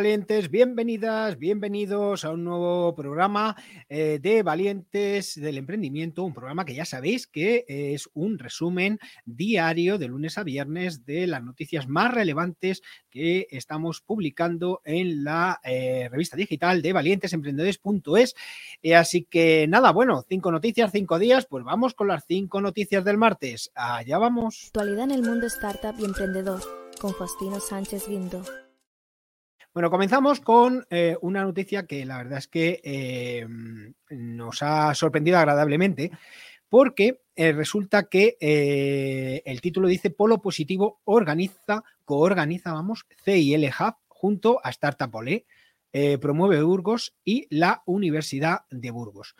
Valientes, 0.00 0.50
bienvenidas, 0.50 1.38
bienvenidos 1.38 2.24
a 2.24 2.30
un 2.30 2.42
nuevo 2.42 2.94
programa 2.94 3.54
eh, 3.86 4.18
de 4.18 4.42
Valientes 4.42 5.38
del 5.38 5.58
Emprendimiento, 5.58 6.24
un 6.24 6.32
programa 6.32 6.64
que 6.64 6.74
ya 6.74 6.86
sabéis 6.86 7.26
que 7.26 7.66
es 7.68 8.08
un 8.14 8.38
resumen 8.38 8.98
diario 9.26 9.98
de 9.98 10.08
lunes 10.08 10.38
a 10.38 10.42
viernes 10.42 11.04
de 11.04 11.26
las 11.26 11.42
noticias 11.42 11.86
más 11.86 12.14
relevantes 12.14 12.80
que 13.10 13.46
estamos 13.50 14.00
publicando 14.00 14.80
en 14.86 15.22
la 15.22 15.60
eh, 15.64 16.08
revista 16.10 16.34
digital 16.34 16.80
de 16.80 16.94
valientesemprendedores.es. 16.94 18.34
Eh, 18.82 18.94
así 18.94 19.26
que 19.28 19.66
nada, 19.68 19.92
bueno, 19.92 20.24
cinco 20.26 20.50
noticias, 20.50 20.92
cinco 20.92 21.18
días, 21.18 21.44
pues 21.44 21.62
vamos 21.62 21.92
con 21.92 22.08
las 22.08 22.24
cinco 22.26 22.62
noticias 22.62 23.04
del 23.04 23.18
martes. 23.18 23.70
Allá 23.74 24.16
vamos. 24.16 24.68
Actualidad 24.68 25.04
en 25.04 25.10
el 25.10 25.22
mundo 25.24 25.46
startup 25.46 25.94
y 25.98 26.06
emprendedor 26.06 26.62
con 26.98 27.14
Faustino 27.14 27.60
Sánchez 27.60 28.08
Guindo. 28.08 28.42
Bueno, 29.72 29.88
comenzamos 29.88 30.40
con 30.40 30.84
eh, 30.90 31.16
una 31.20 31.44
noticia 31.44 31.86
que 31.86 32.04
la 32.04 32.16
verdad 32.16 32.38
es 32.38 32.48
que 32.48 32.80
eh, 32.82 33.46
nos 34.10 34.64
ha 34.64 34.92
sorprendido 34.96 35.38
agradablemente 35.38 36.10
porque 36.68 37.20
eh, 37.36 37.52
resulta 37.52 38.08
que 38.08 38.36
el 39.44 39.60
título 39.60 39.86
dice 39.86 40.10
Polo 40.10 40.42
Positivo 40.42 41.00
organiza, 41.04 41.84
coorganiza, 42.04 42.72
vamos, 42.72 43.06
CIL 43.24 43.64
Hub 43.66 43.94
junto 44.08 44.60
a 44.64 44.70
Startup 44.70 45.14
Olé, 45.14 45.46
promueve 46.20 46.62
Burgos 46.62 47.14
y 47.24 47.46
la 47.50 47.82
Universidad 47.86 48.62
de 48.70 48.90
Burgos. 48.90 49.36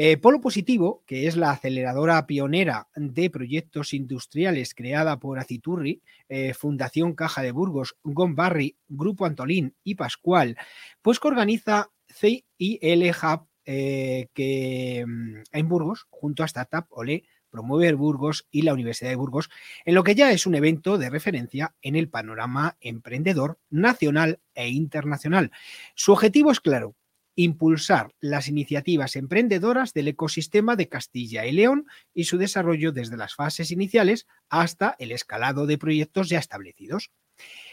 Eh, 0.00 0.16
Polo 0.16 0.40
Positivo, 0.40 1.02
que 1.06 1.26
es 1.26 1.36
la 1.36 1.50
aceleradora 1.50 2.24
pionera 2.24 2.86
de 2.94 3.30
proyectos 3.30 3.92
industriales 3.92 4.72
creada 4.72 5.18
por 5.18 5.40
Aciturri, 5.40 6.02
eh, 6.28 6.54
Fundación 6.54 7.16
Caja 7.16 7.42
de 7.42 7.50
Burgos, 7.50 7.96
Gombarri, 8.04 8.76
Grupo 8.86 9.26
Antolín 9.26 9.74
y 9.82 9.96
Pascual, 9.96 10.56
pues 11.02 11.18
que 11.18 11.26
organiza 11.26 11.90
CIL 12.06 13.10
Hub 13.10 13.48
eh, 13.66 14.28
que, 14.34 15.04
mm, 15.04 15.42
en 15.50 15.68
Burgos, 15.68 16.06
junto 16.10 16.44
a 16.44 16.46
Startup 16.46 16.86
Olé, 16.90 17.24
Promover 17.50 17.96
Burgos 17.96 18.46
y 18.52 18.62
la 18.62 18.74
Universidad 18.74 19.10
de 19.10 19.16
Burgos, 19.16 19.50
en 19.84 19.96
lo 19.96 20.04
que 20.04 20.14
ya 20.14 20.30
es 20.30 20.46
un 20.46 20.54
evento 20.54 20.96
de 20.96 21.10
referencia 21.10 21.74
en 21.82 21.96
el 21.96 22.08
panorama 22.08 22.76
emprendedor 22.80 23.58
nacional 23.68 24.38
e 24.54 24.68
internacional. 24.68 25.50
Su 25.96 26.12
objetivo 26.12 26.52
es 26.52 26.60
claro, 26.60 26.94
impulsar 27.38 28.12
las 28.18 28.48
iniciativas 28.48 29.14
emprendedoras 29.14 29.94
del 29.94 30.08
ecosistema 30.08 30.74
de 30.74 30.88
Castilla 30.88 31.46
y 31.46 31.52
León 31.52 31.86
y 32.12 32.24
su 32.24 32.36
desarrollo 32.36 32.90
desde 32.90 33.16
las 33.16 33.36
fases 33.36 33.70
iniciales 33.70 34.26
hasta 34.48 34.96
el 34.98 35.12
escalado 35.12 35.64
de 35.64 35.78
proyectos 35.78 36.28
ya 36.28 36.40
establecidos. 36.40 37.12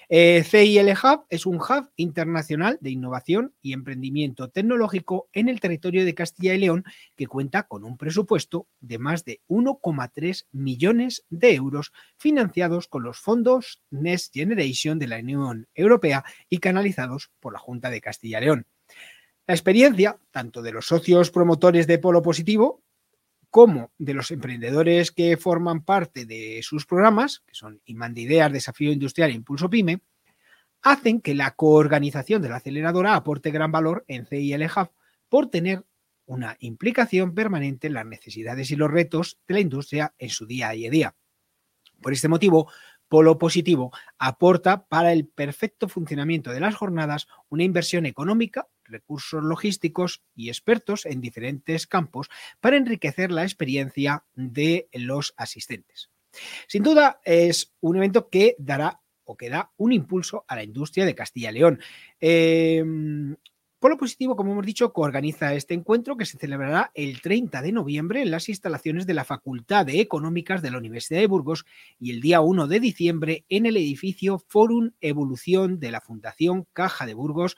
Eh, 0.07 0.43
CIL 0.43 0.91
Hub 0.91 1.25
es 1.29 1.47
un 1.47 1.55
hub 1.55 1.89
internacional 1.95 2.77
de 2.79 2.91
innovación 2.91 3.55
y 3.63 3.73
emprendimiento 3.73 4.49
tecnológico 4.49 5.29
en 5.33 5.49
el 5.49 5.59
territorio 5.59 6.05
de 6.05 6.13
Castilla 6.13 6.53
y 6.53 6.59
León 6.59 6.83
que 7.15 7.25
cuenta 7.25 7.63
con 7.63 7.83
un 7.83 7.97
presupuesto 7.97 8.67
de 8.81 8.99
más 8.99 9.25
de 9.25 9.41
1,3 9.47 10.45
millones 10.51 11.25
de 11.31 11.55
euros 11.55 11.91
financiados 12.17 12.87
con 12.87 13.01
los 13.01 13.17
fondos 13.17 13.81
Next 13.89 14.31
Generation 14.31 14.99
de 14.99 15.07
la 15.07 15.17
Unión 15.17 15.67
Europea 15.73 16.23
y 16.49 16.59
canalizados 16.59 17.31
por 17.39 17.53
la 17.53 17.59
Junta 17.59 17.89
de 17.89 18.01
Castilla 18.01 18.37
y 18.37 18.45
León. 18.45 18.67
La 19.47 19.53
experiencia, 19.53 20.19
tanto 20.31 20.63
de 20.63 20.71
los 20.71 20.87
socios 20.87 21.29
promotores 21.29 21.85
de 21.85 21.99
Polo 21.99 22.23
Positivo, 22.23 22.81
como 23.51 23.91
de 23.99 24.15
los 24.15 24.31
emprendedores 24.31 25.11
que 25.11 25.37
forman 25.37 25.85
parte 25.85 26.25
de 26.25 26.61
sus 26.63 26.87
programas, 26.87 27.43
que 27.45 27.53
son 27.53 27.79
Imán 27.85 28.15
de 28.15 28.21
Ideas, 28.21 28.51
Desafío 28.51 28.91
Industrial 28.91 29.29
e 29.29 29.33
Impulso 29.33 29.69
Pyme, 29.69 30.01
hacen 30.81 31.21
que 31.21 31.35
la 31.35 31.51
coorganización 31.51 32.41
de 32.41 32.49
la 32.49 32.55
aceleradora 32.55 33.13
aporte 33.13 33.51
gran 33.51 33.71
valor 33.71 34.03
en 34.07 34.25
CIL 34.25 34.67
por 35.29 35.51
tener 35.51 35.85
una 36.25 36.57
implicación 36.59 37.35
permanente 37.35 37.85
en 37.85 37.93
las 37.93 38.05
necesidades 38.07 38.71
y 38.71 38.75
los 38.75 38.89
retos 38.89 39.37
de 39.47 39.53
la 39.53 39.59
industria 39.59 40.15
en 40.17 40.29
su 40.29 40.47
día 40.47 40.69
a 40.69 40.71
día. 40.71 41.15
Por 42.01 42.13
este 42.13 42.27
motivo, 42.27 42.71
Polo 43.07 43.37
Positivo 43.37 43.91
aporta 44.17 44.87
para 44.87 45.13
el 45.13 45.27
perfecto 45.27 45.87
funcionamiento 45.87 46.51
de 46.51 46.61
las 46.61 46.73
jornadas 46.73 47.27
una 47.49 47.63
inversión 47.63 48.07
económica 48.07 48.67
recursos 48.85 49.43
logísticos 49.43 50.23
y 50.35 50.49
expertos 50.49 51.05
en 51.05 51.21
diferentes 51.21 51.87
campos 51.87 52.29
para 52.59 52.77
enriquecer 52.77 53.31
la 53.31 53.43
experiencia 53.43 54.25
de 54.35 54.87
los 54.93 55.33
asistentes. 55.37 56.09
Sin 56.67 56.83
duda 56.83 57.19
es 57.23 57.73
un 57.81 57.97
evento 57.97 58.29
que 58.29 58.55
dará 58.57 59.01
o 59.23 59.35
que 59.35 59.49
da 59.49 59.71
un 59.77 59.91
impulso 59.91 60.45
a 60.47 60.55
la 60.55 60.63
industria 60.63 61.05
de 61.05 61.15
Castilla 61.15 61.49
y 61.49 61.53
León. 61.53 61.79
Em, 62.19 63.35
Polo 63.79 63.97
Positivo, 63.97 64.35
como 64.35 64.53
hemos 64.53 64.65
dicho, 64.65 64.93
coorganiza 64.93 65.53
este 65.53 65.73
encuentro 65.73 66.17
que 66.17 66.25
se 66.25 66.39
celebrará 66.39 66.91
el 66.95 67.21
30 67.21 67.61
de 67.61 67.71
noviembre 67.71 68.21
en 68.21 68.31
las 68.31 68.49
instalaciones 68.49 69.05
de 69.05 69.13
la 69.13 69.25
Facultad 69.25 69.85
de 69.85 69.99
Económicas 69.99 70.61
de 70.61 70.71
la 70.71 70.77
Universidad 70.77 71.19
de 71.19 71.27
Burgos 71.27 71.65
y 71.99 72.11
el 72.11 72.21
día 72.21 72.41
1 72.41 72.67
de 72.67 72.79
diciembre 72.79 73.45
en 73.47 73.65
el 73.65 73.77
edificio 73.77 74.39
Forum 74.39 74.93
Evolución 75.01 75.79
de 75.79 75.91
la 75.91 76.01
Fundación 76.01 76.65
Caja 76.73 77.05
de 77.05 77.13
Burgos 77.13 77.57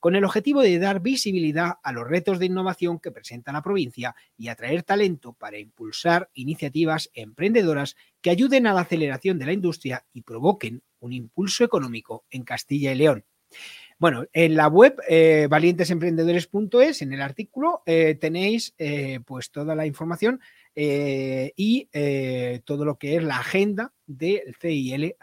con 0.00 0.16
el 0.16 0.24
objetivo 0.24 0.62
de 0.62 0.78
dar 0.78 1.00
visibilidad 1.00 1.74
a 1.82 1.92
los 1.92 2.06
retos 2.06 2.38
de 2.38 2.46
innovación 2.46 2.98
que 2.98 3.10
presenta 3.10 3.52
la 3.52 3.62
provincia 3.62 4.14
y 4.36 4.48
atraer 4.48 4.82
talento 4.82 5.32
para 5.32 5.58
impulsar 5.58 6.30
iniciativas 6.34 7.10
emprendedoras 7.14 7.96
que 8.20 8.30
ayuden 8.30 8.66
a 8.66 8.74
la 8.74 8.82
aceleración 8.82 9.38
de 9.38 9.46
la 9.46 9.52
industria 9.52 10.04
y 10.12 10.22
provoquen 10.22 10.82
un 11.00 11.12
impulso 11.12 11.64
económico 11.64 12.24
en 12.30 12.44
Castilla 12.44 12.92
y 12.92 12.96
León. 12.96 13.24
Bueno, 14.00 14.26
en 14.32 14.54
la 14.54 14.68
web 14.68 15.00
eh, 15.08 15.48
valientesemprendedores.es, 15.50 17.02
en 17.02 17.12
el 17.12 17.20
artículo, 17.20 17.82
eh, 17.84 18.14
tenéis 18.14 18.72
eh, 18.78 19.18
pues 19.26 19.50
toda 19.50 19.74
la 19.74 19.86
información 19.86 20.40
y 20.80 21.88
todo 22.64 22.84
lo 22.84 22.98
que 22.98 23.16
es 23.16 23.24
la 23.24 23.40
agenda 23.40 23.92
del 24.06 24.54
CIL. 24.60 25.16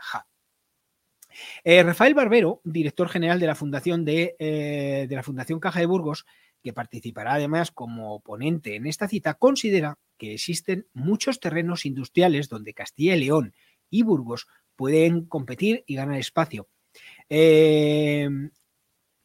Eh, 1.64 1.84
Rafael 1.84 2.14
Barbero, 2.14 2.62
director 2.64 3.10
general 3.10 3.40
de 3.40 3.48
la 3.48 3.56
Fundación 3.56 4.06
de, 4.06 4.36
eh, 4.40 5.06
de 5.10 5.16
la 5.16 5.24
Fundación 5.24 5.60
Caja 5.60 5.80
de 5.80 5.86
Burgos, 5.86 6.26
que 6.64 6.74
participará 6.74 7.34
además 7.34 7.72
como 7.72 8.20
ponente 8.22 8.76
en 8.76 8.88
esta 8.88 9.08
cita, 9.08 9.36
considera 9.36 10.00
que 10.18 10.34
existen 10.34 10.88
muchos 10.94 11.40
terrenos 11.40 11.86
industriales 11.86 12.50
donde 12.50 12.74
Castilla 12.74 13.16
y 13.16 13.20
León 13.20 13.54
y 13.90 14.04
Burgos 14.04 14.48
pueden 14.76 15.26
competir 15.26 15.84
y 15.86 15.96
ganar 15.96 16.18
espacio. 16.18 16.68
Eh, 17.30 18.30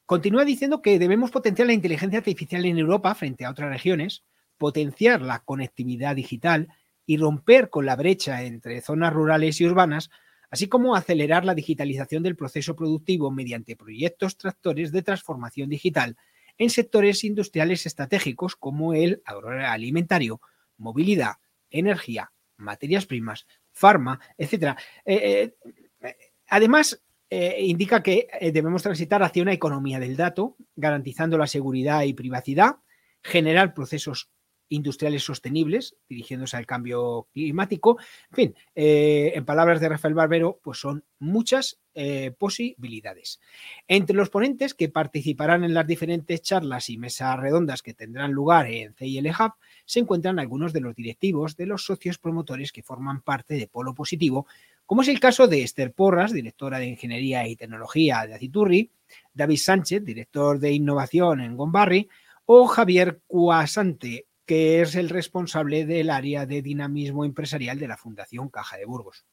continúa 0.07 0.45
diciendo 0.45 0.83
que 0.83 0.99
debemos 0.99 1.31
potenciar 1.31 1.67
la 1.67 1.73
inteligencia 1.73 2.19
artificial 2.19 2.65
en 2.65 2.79
Europa 2.79 3.15
frente 3.15 3.45
a 3.45 3.51
otras 3.51 3.71
regiones, 3.71 4.25
potenciar 4.59 5.23
la 5.23 5.41
conectividad 5.41 6.17
digital 6.17 6.69
y 7.07 7.17
romper 7.17 7.71
con 7.71 7.87
la 7.87 7.97
brecha 7.97 8.43
entre 8.43 8.81
zonas 8.83 9.13
rurales 9.13 9.61
y 9.61 9.67
urbanas 9.67 10.11
así 10.51 10.69
como 10.69 10.95
acelerar 10.95 11.45
la 11.45 11.55
digitalización 11.55 12.23
del 12.23 12.37
proceso 12.37 12.77
productivo 12.77 13.31
mediante 13.31 13.77
proyectos 13.77 14.37
tractores 14.37 14.93
de 14.93 15.03
transformación 15.03 15.71
digital 15.71 16.17
en 16.59 16.71
sectores 16.71 17.25
industriales 17.25 17.87
estratégicos 17.87 18.57
como 18.57 18.93
el 18.93 19.23
agroalimentario, 19.25 20.41
movilidad, 20.77 21.37
energía, 21.71 22.33
materias 22.57 23.07
primas, 23.07 23.47
farma, 23.73 24.21
etc. 24.37 24.77
Eh, 25.05 25.55
eh, 26.03 26.17
además, 26.49 27.03
eh, 27.31 27.57
indica 27.61 28.03
que 28.03 28.29
debemos 28.53 28.83
transitar 28.83 29.23
hacia 29.23 29.43
una 29.43 29.53
economía 29.53 30.01
del 30.01 30.17
dato, 30.17 30.57
garantizando 30.75 31.39
la 31.39 31.47
seguridad 31.47 32.03
y 32.03 32.13
privacidad, 32.13 32.77
generar 33.23 33.73
procesos 33.73 34.31
industriales 34.71 35.23
sostenibles, 35.23 35.97
dirigiéndose 36.09 36.57
al 36.57 36.65
cambio 36.65 37.29
climático. 37.33 37.99
En 38.31 38.35
fin, 38.35 38.55
eh, 38.75 39.33
en 39.35 39.45
palabras 39.45 39.81
de 39.81 39.89
Rafael 39.89 40.15
Barbero, 40.15 40.59
pues 40.63 40.79
son 40.79 41.05
muchas 41.19 41.79
eh, 41.95 42.33
posibilidades. 42.39 43.41
Entre 43.87 44.17
los 44.17 44.31
ponentes 44.31 44.75
que 44.75 44.89
participarán 44.89 45.65
en 45.65 45.75
las 45.75 45.87
diferentes 45.87 46.41
charlas 46.41 46.89
y 46.89 46.97
mesas 46.97 47.39
redondas 47.39 47.83
que 47.83 47.95
tendrán 47.95 48.33
lugar 48.33 48.67
en 48.67 48.95
CIL 48.95 49.29
Hub, 49.29 49.55
se 49.85 50.01
encuentran 50.01 50.39
algunos 50.39 50.73
de 50.73 50.81
los 50.81 50.95
directivos 50.95 51.57
de 51.57 51.67
los 51.67 51.85
socios 51.85 52.19
promotores 52.19 52.73
que 52.73 52.83
forman 52.83 53.23
parte 53.23 53.55
de 53.55 53.67
Polo 53.67 53.93
Positivo, 53.93 54.47
como 54.87 55.03
es 55.03 55.09
el 55.09 55.21
caso 55.21 55.47
de 55.47 55.63
Esther 55.63 55.93
Porras, 55.93 56.33
directora 56.33 56.79
de 56.79 56.87
Ingeniería 56.87 57.47
y 57.47 57.57
Tecnología 57.57 58.27
de 58.27 58.35
Aciturri, 58.35 58.91
David 59.35 59.59
Sánchez, 59.59 60.05
director 60.05 60.59
de 60.59 60.73
Innovación 60.73 61.41
en 61.41 61.57
Gombarri, 61.57 62.09
o 62.47 62.67
Javier 62.67 63.21
Cuasante, 63.29 64.27
que 64.51 64.81
es 64.81 64.97
el 64.97 65.11
responsable 65.11 65.87
del 65.87 66.11
área 66.11 66.45
de 66.45 66.61
dinamismo 66.61 67.25
empresarial 67.25 67.79
de 67.79 67.87
la 67.87 67.97
Fundación 67.97 68.49
Caja 68.49 68.77
de 68.77 68.85
Burgos. 68.85 69.25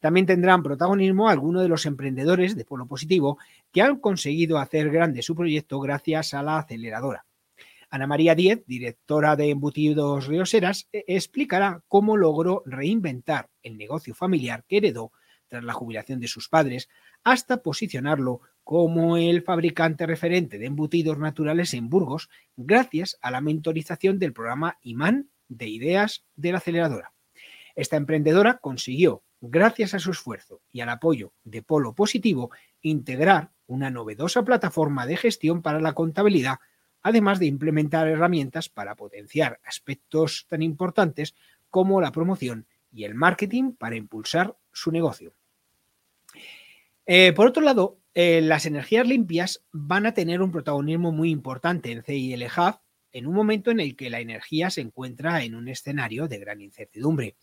También 0.00 0.24
tendrán 0.24 0.62
protagonismo 0.62 1.28
algunos 1.28 1.60
de 1.60 1.68
los 1.68 1.84
emprendedores 1.84 2.56
de 2.56 2.64
Polo 2.64 2.86
Positivo 2.86 3.36
que 3.70 3.82
han 3.82 3.98
conseguido 3.98 4.56
hacer 4.56 4.88
grande 4.88 5.20
su 5.20 5.34
proyecto 5.34 5.78
gracias 5.80 6.32
a 6.32 6.42
la 6.42 6.60
aceleradora. 6.60 7.26
Ana 7.90 8.06
María 8.06 8.34
Díez, 8.34 8.64
directora 8.66 9.36
de 9.36 9.50
Embutidos 9.50 10.26
Rioseras, 10.26 10.88
e-, 10.94 11.04
explicará 11.08 11.82
cómo 11.86 12.16
logró 12.16 12.62
reinventar 12.64 13.50
el 13.62 13.76
negocio 13.76 14.14
familiar 14.14 14.64
que 14.66 14.78
heredó 14.78 15.12
tras 15.48 15.62
la 15.62 15.74
jubilación 15.74 16.20
de 16.20 16.28
sus 16.28 16.48
padres, 16.48 16.88
hasta 17.22 17.62
posicionarlo 17.62 18.40
como 18.68 19.16
el 19.16 19.40
fabricante 19.40 20.04
referente 20.04 20.58
de 20.58 20.66
embutidos 20.66 21.18
naturales 21.18 21.72
en 21.72 21.88
Burgos, 21.88 22.28
gracias 22.54 23.16
a 23.22 23.30
la 23.30 23.40
mentorización 23.40 24.18
del 24.18 24.34
programa 24.34 24.76
Imán 24.82 25.30
de 25.48 25.68
Ideas 25.68 26.26
de 26.36 26.52
la 26.52 26.58
Aceleradora. 26.58 27.14
Esta 27.76 27.96
emprendedora 27.96 28.58
consiguió, 28.58 29.22
gracias 29.40 29.94
a 29.94 29.98
su 29.98 30.10
esfuerzo 30.10 30.60
y 30.70 30.82
al 30.82 30.90
apoyo 30.90 31.32
de 31.44 31.62
Polo 31.62 31.94
Positivo, 31.94 32.50
integrar 32.82 33.52
una 33.66 33.88
novedosa 33.88 34.42
plataforma 34.42 35.06
de 35.06 35.16
gestión 35.16 35.62
para 35.62 35.80
la 35.80 35.94
contabilidad, 35.94 36.58
además 37.00 37.38
de 37.38 37.46
implementar 37.46 38.06
herramientas 38.06 38.68
para 38.68 38.96
potenciar 38.96 39.60
aspectos 39.64 40.44
tan 40.46 40.60
importantes 40.60 41.34
como 41.70 42.02
la 42.02 42.12
promoción 42.12 42.66
y 42.92 43.04
el 43.04 43.14
marketing 43.14 43.72
para 43.72 43.96
impulsar 43.96 44.58
su 44.72 44.92
negocio. 44.92 45.32
Eh, 47.06 47.32
por 47.32 47.46
otro 47.46 47.62
lado, 47.62 47.97
eh, 48.20 48.40
las 48.40 48.66
energías 48.66 49.06
limpias 49.06 49.64
van 49.70 50.04
a 50.04 50.12
tener 50.12 50.42
un 50.42 50.50
protagonismo 50.50 51.12
muy 51.12 51.30
importante 51.30 51.92
en 51.92 52.02
CIL 52.02 52.44
en 53.12 53.26
un 53.28 53.32
momento 53.32 53.70
en 53.70 53.78
el 53.78 53.94
que 53.94 54.10
la 54.10 54.18
energía 54.18 54.70
se 54.70 54.80
encuentra 54.80 55.44
en 55.44 55.54
un 55.54 55.68
escenario 55.68 56.26
de 56.26 56.40
gran 56.40 56.60
incertidumbre. 56.60 57.36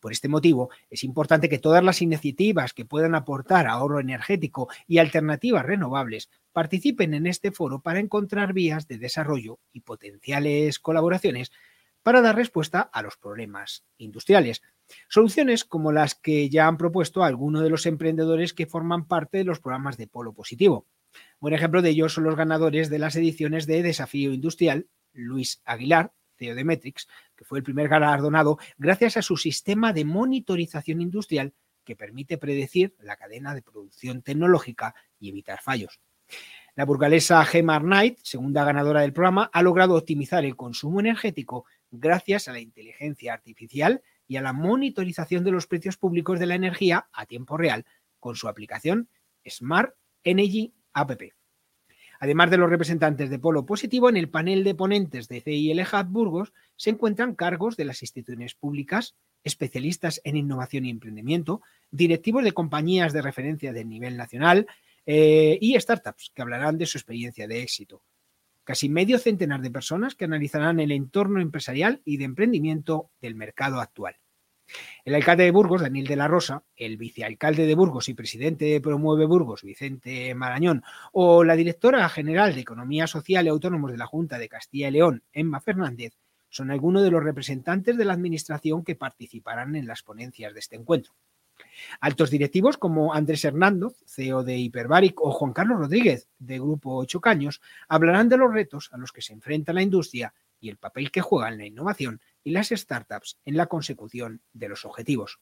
Por 0.00 0.10
este 0.10 0.26
motivo, 0.26 0.68
es 0.90 1.04
importante 1.04 1.48
que 1.48 1.60
todas 1.60 1.84
las 1.84 2.02
iniciativas 2.02 2.72
que 2.72 2.84
puedan 2.84 3.14
aportar 3.14 3.68
ahorro 3.68 4.00
energético 4.00 4.68
y 4.88 4.98
alternativas 4.98 5.64
renovables 5.64 6.28
participen 6.52 7.14
en 7.14 7.28
este 7.28 7.52
foro 7.52 7.80
para 7.80 8.00
encontrar 8.00 8.52
vías 8.52 8.88
de 8.88 8.98
desarrollo 8.98 9.60
y 9.72 9.82
potenciales 9.82 10.80
colaboraciones 10.80 11.52
para 12.02 12.20
dar 12.20 12.34
respuesta 12.34 12.80
a 12.80 13.00
los 13.02 13.16
problemas 13.16 13.84
industriales. 13.96 14.60
Soluciones 15.08 15.64
como 15.64 15.92
las 15.92 16.14
que 16.14 16.48
ya 16.48 16.66
han 16.66 16.76
propuesto 16.76 17.24
algunos 17.24 17.62
de 17.62 17.70
los 17.70 17.86
emprendedores 17.86 18.54
que 18.54 18.66
forman 18.66 19.06
parte 19.06 19.38
de 19.38 19.44
los 19.44 19.60
programas 19.60 19.96
de 19.96 20.06
Polo 20.06 20.32
Positivo. 20.32 20.86
Buen 21.40 21.54
ejemplo 21.54 21.82
de 21.82 21.90
ello 21.90 22.08
son 22.08 22.24
los 22.24 22.36
ganadores 22.36 22.90
de 22.90 22.98
las 22.98 23.16
ediciones 23.16 23.66
de 23.66 23.82
Desafío 23.82 24.32
Industrial, 24.32 24.86
Luis 25.12 25.62
Aguilar, 25.64 26.12
CEO 26.36 26.54
de 26.54 26.64
Metrix, 26.64 27.08
que 27.34 27.44
fue 27.44 27.58
el 27.58 27.64
primer 27.64 27.88
galardonado 27.88 28.58
gracias 28.76 29.16
a 29.16 29.22
su 29.22 29.36
sistema 29.36 29.92
de 29.92 30.04
monitorización 30.04 31.00
industrial 31.00 31.54
que 31.84 31.96
permite 31.96 32.36
predecir 32.36 32.94
la 33.00 33.16
cadena 33.16 33.54
de 33.54 33.62
producción 33.62 34.22
tecnológica 34.22 34.94
y 35.18 35.30
evitar 35.30 35.60
fallos. 35.62 36.00
La 36.74 36.84
burgalesa 36.84 37.42
Gemma 37.44 37.80
Knight, 37.80 38.18
segunda 38.22 38.64
ganadora 38.64 39.00
del 39.00 39.14
programa, 39.14 39.48
ha 39.52 39.62
logrado 39.62 39.94
optimizar 39.94 40.44
el 40.44 40.56
consumo 40.56 41.00
energético 41.00 41.64
gracias 41.90 42.48
a 42.48 42.52
la 42.52 42.60
inteligencia 42.60 43.32
artificial 43.32 44.02
y 44.28 44.36
a 44.36 44.42
la 44.42 44.52
monitorización 44.52 45.44
de 45.44 45.52
los 45.52 45.66
precios 45.66 45.96
públicos 45.96 46.38
de 46.38 46.46
la 46.46 46.54
energía 46.54 47.08
a 47.12 47.26
tiempo 47.26 47.56
real 47.56 47.84
con 48.18 48.36
su 48.36 48.48
aplicación 48.48 49.08
Smart 49.48 49.94
Energy 50.24 50.74
App. 50.92 51.12
Además 52.18 52.50
de 52.50 52.56
los 52.56 52.70
representantes 52.70 53.28
de 53.28 53.38
Polo 53.38 53.66
Positivo, 53.66 54.08
en 54.08 54.16
el 54.16 54.30
panel 54.30 54.64
de 54.64 54.74
ponentes 54.74 55.28
de 55.28 55.40
CIL 55.40 55.84
Burgos 56.06 56.52
se 56.76 56.90
encuentran 56.90 57.34
cargos 57.34 57.76
de 57.76 57.84
las 57.84 58.02
instituciones 58.02 58.54
públicas, 58.54 59.14
especialistas 59.44 60.20
en 60.24 60.36
innovación 60.36 60.86
y 60.86 60.90
emprendimiento, 60.90 61.60
directivos 61.90 62.42
de 62.42 62.52
compañías 62.52 63.12
de 63.12 63.22
referencia 63.22 63.72
de 63.72 63.84
nivel 63.84 64.16
nacional 64.16 64.66
eh, 65.04 65.58
y 65.60 65.78
startups 65.78 66.32
que 66.34 66.42
hablarán 66.42 66.78
de 66.78 66.86
su 66.86 66.98
experiencia 66.98 67.46
de 67.46 67.62
éxito 67.62 68.02
casi 68.66 68.88
medio 68.88 69.20
centenar 69.20 69.62
de 69.62 69.70
personas 69.70 70.16
que 70.16 70.24
analizarán 70.24 70.80
el 70.80 70.90
entorno 70.90 71.40
empresarial 71.40 72.02
y 72.04 72.16
de 72.16 72.24
emprendimiento 72.24 73.10
del 73.20 73.36
mercado 73.36 73.80
actual. 73.80 74.16
El 75.04 75.14
alcalde 75.14 75.44
de 75.44 75.52
Burgos, 75.52 75.82
Daniel 75.82 76.08
de 76.08 76.16
la 76.16 76.26
Rosa, 76.26 76.64
el 76.74 76.96
vicealcalde 76.96 77.64
de 77.64 77.76
Burgos 77.76 78.08
y 78.08 78.14
presidente 78.14 78.64
de 78.64 78.80
Promueve 78.80 79.24
Burgos, 79.24 79.62
Vicente 79.62 80.34
Marañón, 80.34 80.82
o 81.12 81.44
la 81.44 81.54
directora 81.54 82.08
general 82.08 82.56
de 82.56 82.62
Economía 82.62 83.06
Social 83.06 83.46
y 83.46 83.50
Autónomos 83.50 83.92
de 83.92 83.98
la 83.98 84.06
Junta 84.06 84.36
de 84.36 84.48
Castilla 84.48 84.88
y 84.88 84.92
León, 84.92 85.22
Emma 85.32 85.60
Fernández, 85.60 86.14
son 86.48 86.72
algunos 86.72 87.04
de 87.04 87.12
los 87.12 87.22
representantes 87.22 87.96
de 87.96 88.04
la 88.04 88.14
Administración 88.14 88.82
que 88.82 88.96
participarán 88.96 89.76
en 89.76 89.86
las 89.86 90.02
ponencias 90.02 90.52
de 90.52 90.58
este 90.58 90.74
encuentro. 90.74 91.14
Altos 92.00 92.30
directivos 92.30 92.76
como 92.76 93.14
Andrés 93.14 93.44
Hernando, 93.44 93.94
CEO 94.06 94.42
de 94.42 94.56
Hiperbaric, 94.56 95.20
o 95.20 95.30
Juan 95.30 95.52
Carlos 95.52 95.78
Rodríguez, 95.78 96.28
de 96.38 96.58
Grupo 96.58 96.96
Ocho 96.96 97.20
Caños, 97.20 97.60
hablarán 97.88 98.28
de 98.28 98.36
los 98.36 98.52
retos 98.52 98.90
a 98.92 98.98
los 98.98 99.12
que 99.12 99.22
se 99.22 99.32
enfrenta 99.32 99.72
la 99.72 99.82
industria 99.82 100.34
y 100.60 100.68
el 100.68 100.76
papel 100.76 101.10
que 101.10 101.20
juegan 101.20 101.58
la 101.58 101.66
innovación 101.66 102.20
y 102.44 102.50
las 102.50 102.68
startups 102.68 103.38
en 103.44 103.56
la 103.56 103.66
consecución 103.66 104.40
de 104.52 104.68
los 104.68 104.84
objetivos. 104.84 105.40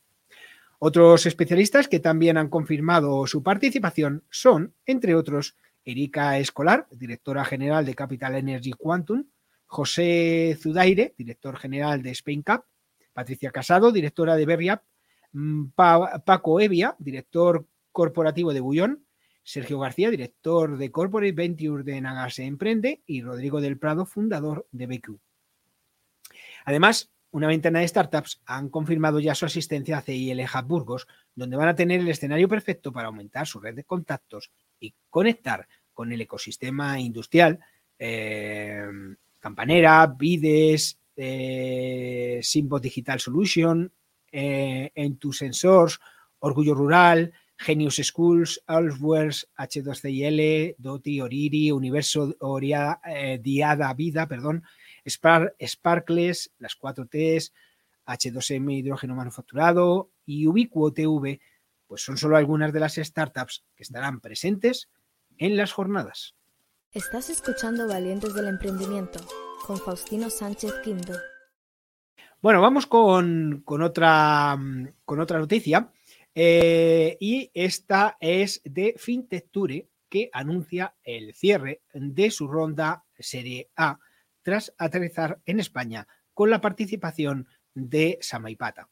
Otros 0.79 1.27
especialistas 1.27 1.89
que 1.89 2.01
también 2.01 2.37
han 2.37 2.49
confirmado 2.49 3.27
su 3.27 3.43
participación 3.43 4.25
son, 4.31 4.75
entre 4.87 5.15
otros, 5.15 5.57
Erika 5.85 6.39
Escolar, 6.39 6.87
directora 6.91 7.45
general 7.45 7.85
de 7.85 7.95
Capital 7.95 8.35
Energy 8.35 8.73
Quantum, 8.73 9.25
José 9.67 10.57
Zudaire, 10.61 11.15
director 11.17 11.57
general 11.57 12.03
de 12.03 12.11
Spain 12.11 12.43
Cup, 12.43 12.65
Patricia 13.13 13.51
Casado, 13.51 13.93
directora 13.93 14.37
de 14.37 14.47
Berriap, 14.47 14.83
Mm, 15.35 15.71
Paco 15.75 16.61
Evia, 16.61 16.95
director 16.99 17.67
corporativo 17.91 18.55
de 18.55 18.61
Bullón, 18.61 19.05
Sergio 19.43 19.79
García, 19.81 20.09
director 20.09 20.79
de 20.79 20.91
Corporate 20.91 21.33
Venture 21.33 21.83
de 21.83 22.01
Nagase 22.01 22.45
Emprende 22.45 23.03
y 23.05 23.21
Rodrigo 23.21 23.61
del 23.61 23.77
Prado, 23.77 24.07
fundador 24.07 24.67
de 24.71 24.87
BQ. 24.87 25.19
Además, 26.65 27.11
una 27.33 27.49
veintena 27.49 27.81
de 27.81 27.89
startups 27.89 28.41
han 28.47 28.69
confirmado 28.69 29.19
ya 29.19 29.35
su 29.35 29.45
asistencia 29.45 29.99
a 29.99 30.03
CIL 30.03 30.41
Hub 30.41 31.05
donde 31.35 31.57
van 31.57 31.69
a 31.69 31.75
tener 31.75 32.01
el 32.01 32.09
escenario 32.09 32.49
perfecto 32.49 32.93
para 32.93 33.09
aumentar 33.09 33.47
su 33.47 33.59
red 33.59 33.75
de 33.75 33.83
contactos 33.83 34.53
y 34.79 34.95
conectar 35.11 35.67
con 35.93 36.13
el 36.13 36.21
ecosistema 36.21 37.01
industrial, 37.01 37.59
eh, 37.99 38.87
Campanera, 39.41 40.07
Vides, 40.17 40.97
eh, 41.17 42.39
Simbo 42.41 42.79
Digital 42.79 43.19
Solution, 43.19 43.93
eh, 44.37 44.91
en 44.97 45.17
tus 45.17 45.39
sensors, 45.39 46.01
Orgullo 46.41 46.75
Rural, 46.75 47.33
Genius 47.57 48.01
Schools, 48.03 48.61
Alfwares, 48.67 49.49
H2CIL, 49.57 50.75
Doti, 50.77 51.21
Oriri, 51.21 51.71
Universo 51.71 52.37
eh, 52.61 53.39
Diada 53.41 53.95
Vida, 53.95 54.27
perdón, 54.27 54.65
Sparkles, 55.09 56.51
las 56.59 56.77
4Ts, 56.77 57.53
H2M 58.07 58.79
hidrógeno 58.79 59.15
manufacturado 59.15 60.11
y 60.27 60.49
Ubiquo 60.49 60.93
TV, 60.93 61.41
pues 61.87 62.03
son 62.03 62.17
solo 62.17 62.37
algunas 62.37 62.73
de 62.73 62.81
las 62.81 62.97
startups 62.97 63.65
que 63.77 63.85
estarán 63.85 64.21
presentes 64.21 64.89
en 65.39 65.57
las 65.57 65.73
jornadas. 65.73 66.35
Estás 66.91 67.31
escuchando 67.31 67.87
Valientes 67.87 68.35
del 68.35 68.49
Emprendimiento 68.49 69.21
con 69.65 69.79
Faustino 69.79 70.29
Sánchez 70.29 70.73
Quinto. 70.83 71.15
Bueno, 72.45 72.61
vamos 72.61 72.87
con, 72.87 73.65
otra, 73.81 74.55
noticia. 75.09 75.91
Eh, 76.35 77.17
y 77.19 77.51
esta 77.55 78.19
es 78.21 78.61
de 78.67 78.97
FinTech 78.99 79.51
Ture, 79.51 79.89
que 80.11 80.29
anuncia 80.31 80.95
el 81.03 81.33
cierre 81.33 81.81
de 81.95 82.31
su 82.31 82.47
ronda 82.47 83.03
Serie 83.19 83.71
A 83.77 83.99
tras 84.43 84.75
aterrizar 84.77 85.41
en 85.47 85.59
España 85.59 86.07
con 86.35 86.51
la 86.51 86.61
participación 86.61 87.49
de 87.73 88.19
Samaipata. 88.21 88.91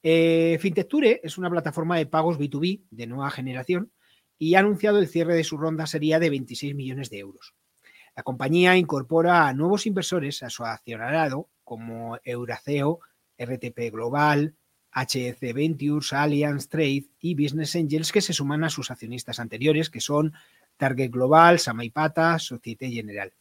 Eh, 0.00 0.58
Fintecture 0.60 1.20
es 1.24 1.38
una 1.38 1.50
plataforma 1.50 1.96
de 1.96 2.06
pagos 2.06 2.38
B2B 2.38 2.84
de 2.88 3.06
nueva 3.08 3.32
generación 3.32 3.90
y 4.38 4.54
ha 4.54 4.60
anunciado 4.60 5.00
el 5.00 5.08
cierre 5.08 5.34
de 5.34 5.42
su 5.42 5.56
ronda 5.56 5.88
sería 5.88 6.20
de 6.20 6.30
26 6.30 6.76
millones 6.76 7.10
de 7.10 7.18
euros. 7.18 7.52
La 8.14 8.22
compañía 8.22 8.76
incorpora 8.76 9.48
a 9.48 9.54
nuevos 9.54 9.86
inversores 9.86 10.42
a 10.42 10.50
su 10.50 10.64
accionariado 10.64 11.48
como 11.64 12.18
Euraceo, 12.24 13.00
RTP 13.38 13.90
Global, 13.90 14.54
HEC 14.94 15.54
Ventures, 15.54 16.12
Allianz 16.12 16.68
Trade 16.68 17.06
y 17.20 17.34
Business 17.34 17.74
Angels 17.76 18.12
que 18.12 18.20
se 18.20 18.34
suman 18.34 18.64
a 18.64 18.70
sus 18.70 18.90
accionistas 18.90 19.40
anteriores 19.40 19.88
que 19.88 20.00
son 20.00 20.34
Target 20.76 21.10
Global, 21.10 21.58
Samaipata, 21.58 22.38
Societe 22.38 22.90
General. 22.90 23.32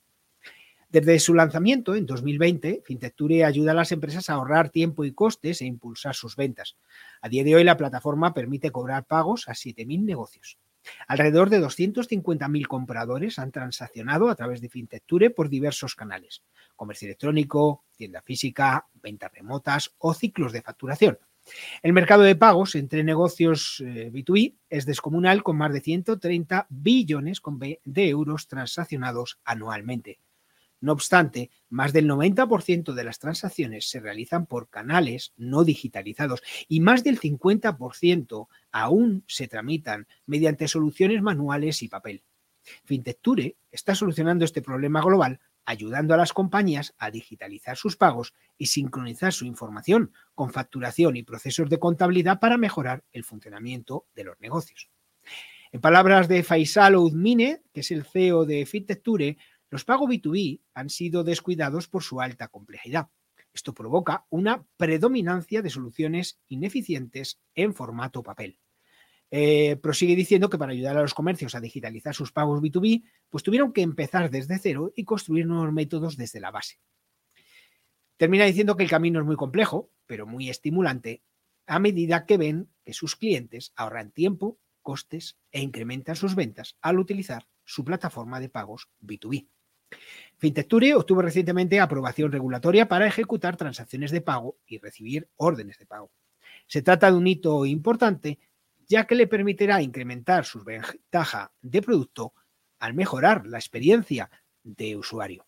Desde 0.90 1.20
su 1.20 1.34
lanzamiento 1.34 1.96
en 1.96 2.06
2020, 2.06 2.84
Fintecture 2.86 3.46
ayuda 3.46 3.72
a 3.72 3.76
las 3.76 3.92
empresas 3.92 4.30
a 4.30 4.34
ahorrar 4.34 4.70
tiempo 4.70 5.06
y 5.06 5.14
costes 5.14 5.62
e 5.62 5.66
impulsar 5.66 6.16
sus 6.16 6.36
ventas. 6.36 6.76
A 7.22 7.30
día 7.30 7.46
de 7.46 7.56
hoy, 7.56 7.64
la 7.64 7.78
plataforma 7.78 8.34
permite 8.34 8.72
cobrar 8.72 9.06
pagos 9.06 9.48
a 9.48 9.54
7.000 9.54 10.04
negocios. 10.04 10.58
Alrededor 11.08 11.50
de 11.50 11.62
250.000 11.62 12.68
compradores 12.68 13.40
han 13.40 13.52
transaccionado 13.52 14.30
a 14.30 14.36
través 14.36 14.62
de 14.62 14.70
Fintecture 14.70 15.30
por 15.30 15.50
diversos 15.50 15.96
canales, 15.96 16.44
comercio 16.76 17.08
electrónico, 17.08 17.86
tienda 17.96 18.22
física, 18.22 18.88
ventas 19.02 19.32
remotas 19.34 19.94
o 19.98 20.14
ciclos 20.14 20.52
de 20.52 20.62
facturación. 20.62 21.20
El 21.82 21.94
mercado 21.94 22.24
de 22.24 22.36
pagos 22.36 22.76
entre 22.76 23.04
negocios 23.04 23.82
B2B 23.84 24.52
eh, 24.52 24.56
es 24.70 24.86
descomunal 24.86 25.44
con 25.44 25.58
más 25.58 25.74
de 25.74 25.82
130 25.82 26.68
billones 26.70 27.42
de 27.84 28.10
euros 28.10 28.48
transaccionados 28.48 29.40
anualmente. 29.44 30.20
No 30.82 30.94
obstante, 30.94 31.52
más 31.70 31.94
del 31.94 32.10
90% 32.10 32.94
de 32.94 33.04
las 33.04 33.20
transacciones 33.20 33.88
se 33.88 34.00
realizan 34.00 34.48
por 34.48 34.70
canales 34.70 35.32
no 35.38 35.64
digitalizados 35.64 36.42
y 36.68 36.80
más 36.80 37.04
del 37.04 37.20
50% 37.20 38.48
aún 38.72 39.24
se 39.28 39.48
tramitan 39.48 40.08
mediante 40.26 40.68
soluciones 40.68 41.22
manuales 41.22 41.84
y 41.84 41.88
papel. 41.88 42.24
Fintecture 42.84 43.56
está 43.72 43.96
solucionando 43.96 44.44
este 44.44 44.62
problema 44.62 45.02
global 45.02 45.40
ayudando 45.66 46.14
a 46.14 46.18
las 46.18 46.34
compañías 46.34 46.96
a 46.98 47.12
digitalizar 47.12 47.78
sus 47.78 47.96
pagos 47.96 48.34
y 48.58 48.68
sincronizar 48.68 49.34
su 49.34 49.46
información 49.46 50.12
con 50.34 50.52
facturación 50.52 51.16
y 51.16 51.24
procesos 51.24 51.70
de 51.70 51.80
contabilidad 51.80 52.40
para 52.40 52.58
mejorar 52.58 53.04
el 53.12 53.24
funcionamiento 53.24 54.08
de 54.16 54.24
los 54.24 54.40
negocios. 54.40 54.90
En 55.72 55.80
palabras 55.80 56.28
de 56.28 56.44
Faisal 56.44 56.96
Oudmine, 56.96 57.62
que 57.74 57.80
es 57.80 57.92
el 57.92 58.04
CEO 58.04 58.46
de 58.46 58.66
Fintecture, 58.66 59.38
los 59.72 59.86
pagos 59.86 60.10
B2B 60.10 60.62
han 60.74 60.90
sido 60.90 61.24
descuidados 61.24 61.88
por 61.88 62.04
su 62.04 62.20
alta 62.20 62.50
complejidad. 62.50 63.10
Esto 63.54 63.74
provoca 63.74 64.26
una 64.30 64.66
predominancia 64.76 65.62
de 65.62 65.70
soluciones 65.70 66.42
ineficientes 66.50 67.40
en 67.56 67.74
formato 67.74 68.22
papel. 68.22 68.60
Eh, 69.32 69.78
prosigue 69.78 70.14
diciendo 70.14 70.50
que 70.50 70.58
para 70.58 70.74
ayudar 70.74 70.98
a 70.98 71.02
los 71.02 71.14
comercios 71.14 71.56
a 71.56 71.62
digitalizar 71.62 72.14
sus 72.14 72.34
pagos 72.34 72.62
B2B, 72.62 73.06
pues 73.30 73.44
tuvieron 73.44 73.72
que 73.72 73.82
empezar 73.82 74.30
desde 74.30 74.60
cero 74.60 74.92
y 74.94 75.06
construir 75.06 75.48
nuevos 75.48 75.72
métodos 75.72 76.18
desde 76.18 76.42
la 76.42 76.52
base. 76.52 76.82
Termina 78.18 78.44
diciendo 78.44 78.76
que 78.76 78.84
el 78.84 78.90
camino 78.90 79.22
es 79.22 79.26
muy 79.26 79.38
complejo, 79.38 79.90
pero 80.06 80.28
muy 80.28 80.50
estimulante, 80.50 81.24
a 81.66 81.80
medida 81.80 82.26
que 82.26 82.38
ven 82.38 82.70
que 82.84 82.92
sus 82.92 83.16
clientes 83.16 83.72
ahorran 83.78 84.12
tiempo, 84.12 84.60
costes 84.82 85.38
e 85.52 85.62
incrementan 85.62 86.18
sus 86.18 86.36
ventas 86.36 86.76
al 86.82 87.00
utilizar 87.00 87.48
su 87.64 87.86
plataforma 87.86 88.42
de 88.42 88.50
pagos 88.50 88.90
B2B. 89.02 89.48
Fintecture 90.38 90.96
obtuvo 90.96 91.22
recientemente 91.22 91.80
aprobación 91.80 92.32
regulatoria 92.32 92.88
para 92.88 93.08
ejecutar 93.08 93.58
transacciones 93.58 94.12
de 94.12 94.22
pago 94.22 94.58
y 94.66 94.80
recibir 94.80 95.30
órdenes 95.38 95.78
de 95.78 95.86
pago. 95.86 96.12
Se 96.68 96.82
trata 96.82 97.12
de 97.12 97.18
un 97.18 97.28
hito 97.28 97.66
importante 97.66 98.40
ya 98.88 99.08
que 99.08 99.16
le 99.16 99.28
permitirá 99.28 99.82
incrementar 99.82 100.44
su 100.44 100.64
ventaja 100.64 101.52
de 101.62 101.82
producto 101.82 102.34
al 102.80 102.94
mejorar 102.94 103.48
la 103.48 103.58
experiencia 103.58 104.30
de 104.64 104.98
usuario. 104.98 105.46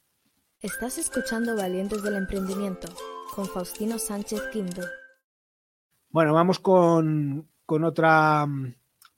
Estás 0.62 0.98
escuchando 0.98 1.58
Valientes 1.58 2.04
del 2.04 2.16
Emprendimiento 2.16 2.88
con 3.36 3.46
Faustino 3.46 4.00
Sánchez 4.00 4.42
Quinto. 4.54 4.82
Bueno, 6.10 6.34
vamos 6.34 6.60
con, 6.60 7.50
otra 7.68 8.48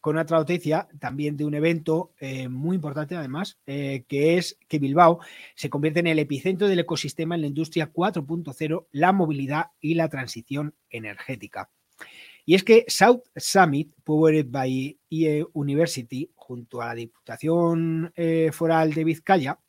con 0.06 0.20
otra 0.20 0.38
noticia 0.38 0.88
también 1.00 1.36
de 1.36 1.46
un 1.46 1.56
evento 1.56 2.14
eh, 2.20 2.48
muy 2.48 2.76
importante 2.76 3.16
además, 3.16 3.58
eh, 3.66 4.06
que 4.08 4.38
es 4.38 4.60
que 4.68 4.78
Bilbao 4.78 5.20
se 5.56 5.72
convierte 5.72 6.00
en 6.02 6.06
el 6.06 6.20
epicentro 6.20 6.68
del 6.68 6.78
ecosistema 6.78 7.34
en 7.34 7.42
la 7.42 7.48
industria 7.48 7.92
4.0, 7.92 8.86
la 8.92 9.12
movilidad 9.14 9.72
y 9.80 9.96
la 9.96 10.08
transición 10.08 10.76
energética. 10.92 11.72
Y 12.46 12.54
es 12.54 12.64
que 12.64 12.86
South 12.88 13.24
Summit, 13.36 13.96
Powered 14.04 14.46
by 14.48 15.00
IE 15.10 15.44
University, 15.54 16.30
junto 16.36 16.84
a 16.84 16.90
la 16.90 16.94
Diputación 16.94 18.14
eh, 18.16 18.52
Foral 18.54 18.94
de 18.94 19.04
Vizcaya, 19.06 19.60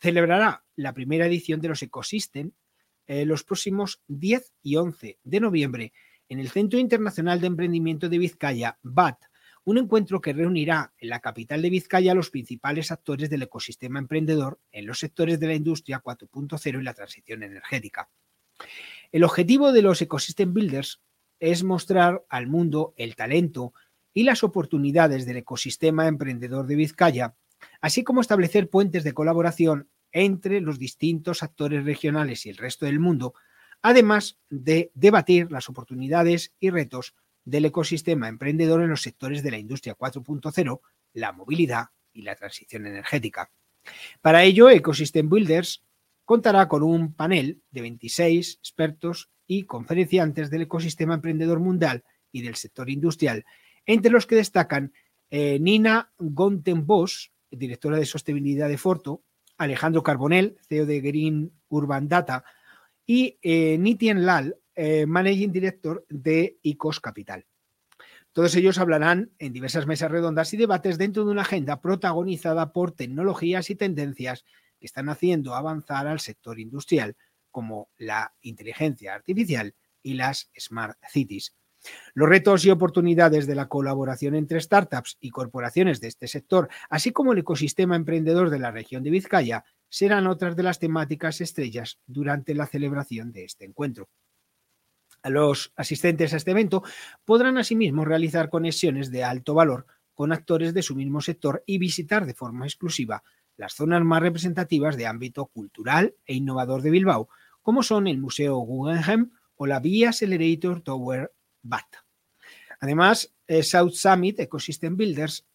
celebrará 0.00 0.64
la 0.76 0.94
primera 0.94 1.26
edición 1.26 1.60
de 1.60 1.68
los 1.70 1.82
Ecosystem 1.82 2.52
los 3.08 3.42
próximos 3.42 4.00
10 4.08 4.52
y 4.62 4.76
11 4.76 5.18
de 5.22 5.40
noviembre 5.40 5.92
en 6.28 6.40
el 6.40 6.48
Centro 6.50 6.78
Internacional 6.78 7.40
de 7.40 7.46
Emprendimiento 7.46 8.08
de 8.08 8.18
Vizcaya, 8.18 8.78
BAT, 8.82 9.18
un 9.64 9.78
encuentro 9.78 10.20
que 10.20 10.32
reunirá 10.32 10.92
en 10.98 11.08
la 11.08 11.20
capital 11.20 11.60
de 11.60 11.70
Vizcaya 11.70 12.12
a 12.12 12.14
los 12.14 12.30
principales 12.30 12.92
actores 12.92 13.28
del 13.30 13.42
ecosistema 13.42 13.98
emprendedor 13.98 14.60
en 14.70 14.86
los 14.86 15.00
sectores 15.00 15.40
de 15.40 15.48
la 15.48 15.54
industria 15.54 16.02
4.0 16.02 16.80
y 16.80 16.82
la 16.84 16.94
transición 16.94 17.42
energética. 17.42 18.08
El 19.10 19.24
objetivo 19.24 19.72
de 19.72 19.82
los 19.82 20.00
Ecosystem 20.00 20.54
Builders 20.54 21.02
es 21.40 21.64
mostrar 21.64 22.24
al 22.28 22.46
mundo 22.46 22.94
el 22.96 23.16
talento 23.16 23.74
y 24.14 24.22
las 24.22 24.44
oportunidades 24.44 25.26
del 25.26 25.38
ecosistema 25.38 26.06
emprendedor 26.06 26.66
de 26.66 26.76
Vizcaya, 26.76 27.34
así 27.80 28.04
como 28.04 28.20
establecer 28.20 28.70
puentes 28.70 29.04
de 29.04 29.12
colaboración 29.12 29.88
entre 30.12 30.60
los 30.60 30.78
distintos 30.78 31.42
actores 31.42 31.84
regionales 31.84 32.46
y 32.46 32.50
el 32.50 32.56
resto 32.56 32.86
del 32.86 33.00
mundo, 33.00 33.34
además 33.82 34.38
de 34.50 34.90
debatir 34.94 35.50
las 35.50 35.68
oportunidades 35.68 36.52
y 36.60 36.70
retos 36.70 37.14
del 37.44 37.64
ecosistema 37.66 38.28
emprendedor 38.28 38.82
en 38.82 38.90
los 38.90 39.02
sectores 39.02 39.42
de 39.42 39.50
la 39.52 39.58
industria 39.58 39.96
4.0, 39.96 40.80
la 41.12 41.32
movilidad 41.32 41.86
y 42.12 42.22
la 42.22 42.34
transición 42.34 42.86
energética. 42.86 43.50
Para 44.20 44.42
ello, 44.42 44.68
Ecosystem 44.68 45.28
Builders 45.28 45.84
contará 46.24 46.68
con 46.68 46.82
un 46.82 47.14
panel 47.14 47.62
de 47.70 47.82
26 47.82 48.56
expertos 48.58 49.30
y 49.46 49.64
conferenciantes 49.64 50.50
del 50.50 50.62
ecosistema 50.62 51.14
emprendedor 51.14 51.60
mundial 51.60 52.04
y 52.32 52.42
del 52.42 52.56
sector 52.56 52.90
industrial, 52.90 53.44
entre 53.86 54.10
los 54.10 54.26
que 54.26 54.34
destacan 54.34 54.92
eh, 55.30 55.58
Nina 55.60 56.12
Gontenbos, 56.18 57.32
directora 57.50 57.96
de 57.96 58.06
sostenibilidad 58.06 58.68
de 58.68 58.78
Forto, 58.78 59.22
Alejandro 59.56 60.02
Carbonell, 60.02 60.58
CEO 60.68 60.84
de 60.84 61.00
Green 61.00 61.52
Urban 61.68 62.08
Data, 62.08 62.44
y 63.06 63.38
eh, 63.42 63.78
Lal, 64.16 64.56
eh, 64.74 65.06
Managing 65.06 65.52
Director 65.52 66.04
de 66.08 66.58
ICOS 66.62 67.00
Capital. 67.00 67.46
Todos 68.32 68.54
ellos 68.56 68.78
hablarán 68.78 69.30
en 69.38 69.54
diversas 69.54 69.86
mesas 69.86 70.10
redondas 70.10 70.52
y 70.52 70.58
debates 70.58 70.98
dentro 70.98 71.24
de 71.24 71.30
una 71.30 71.42
agenda 71.42 71.80
protagonizada 71.80 72.72
por 72.72 72.92
tecnologías 72.92 73.70
y 73.70 73.76
tendencias 73.76 74.44
que 74.78 74.84
están 74.84 75.08
haciendo 75.08 75.54
avanzar 75.54 76.06
al 76.06 76.20
sector 76.20 76.60
industrial, 76.60 77.16
como 77.50 77.88
la 77.96 78.34
inteligencia 78.42 79.14
artificial 79.14 79.74
y 80.02 80.14
las 80.14 80.50
smart 80.58 80.98
cities. 81.08 81.56
Los 82.14 82.28
retos 82.28 82.64
y 82.64 82.70
oportunidades 82.70 83.46
de 83.46 83.54
la 83.54 83.68
colaboración 83.68 84.34
entre 84.34 84.60
startups 84.60 85.16
y 85.20 85.30
corporaciones 85.30 86.00
de 86.00 86.08
este 86.08 86.28
sector, 86.28 86.68
así 86.90 87.12
como 87.12 87.32
el 87.32 87.38
ecosistema 87.38 87.96
emprendedor 87.96 88.50
de 88.50 88.58
la 88.58 88.70
región 88.70 89.02
de 89.02 89.10
Vizcaya, 89.10 89.64
serán 89.88 90.26
otras 90.26 90.56
de 90.56 90.62
las 90.62 90.78
temáticas 90.78 91.40
estrellas 91.40 91.98
durante 92.06 92.54
la 92.54 92.66
celebración 92.66 93.32
de 93.32 93.44
este 93.44 93.64
encuentro. 93.64 94.08
Los 95.24 95.72
asistentes 95.76 96.32
a 96.32 96.36
este 96.36 96.52
evento 96.52 96.82
podrán 97.24 97.58
asimismo 97.58 98.04
realizar 98.04 98.48
conexiones 98.48 99.10
de 99.10 99.24
alto 99.24 99.54
valor 99.54 99.86
con 100.14 100.32
actores 100.32 100.72
de 100.72 100.82
su 100.82 100.94
mismo 100.94 101.20
sector 101.20 101.62
y 101.66 101.78
visitar 101.78 102.26
de 102.26 102.34
forma 102.34 102.66
exclusiva 102.66 103.22
las 103.56 103.74
zonas 103.74 104.02
más 104.04 104.22
representativas 104.22 104.96
de 104.96 105.06
ámbito 105.06 105.46
cultural 105.46 106.14
e 106.26 106.34
innovador 106.34 106.82
de 106.82 106.90
Bilbao, 106.90 107.28
como 107.62 107.82
son 107.82 108.06
el 108.06 108.18
Museo 108.18 108.56
Guggenheim 108.58 109.30
o 109.56 109.66
la 109.66 109.80
Via 109.80 110.10
Accelerator 110.10 110.82
Tower 110.82 111.32
BAT. 111.62 111.86
Además, 112.80 113.34
South 113.62 113.92
Summit 113.94 114.40
Ecosystem 114.40 114.96
Builders 114.96 115.46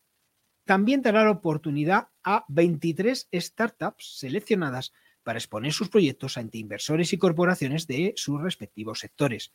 también 0.66 1.02
dará 1.02 1.24
la 1.24 1.32
oportunidad 1.32 2.10
a 2.24 2.46
23 2.48 3.30
startups 3.34 4.20
seleccionadas 4.20 4.94
para 5.24 5.38
exponer 5.38 5.72
sus 5.72 5.90
proyectos 5.90 6.38
ante 6.38 6.58
inversores 6.58 7.14
y 7.14 7.18
corporaciones 7.18 7.88
de 7.88 8.14
sus 8.16 8.42
respectivos 8.42 9.00
sectores. 9.00 9.52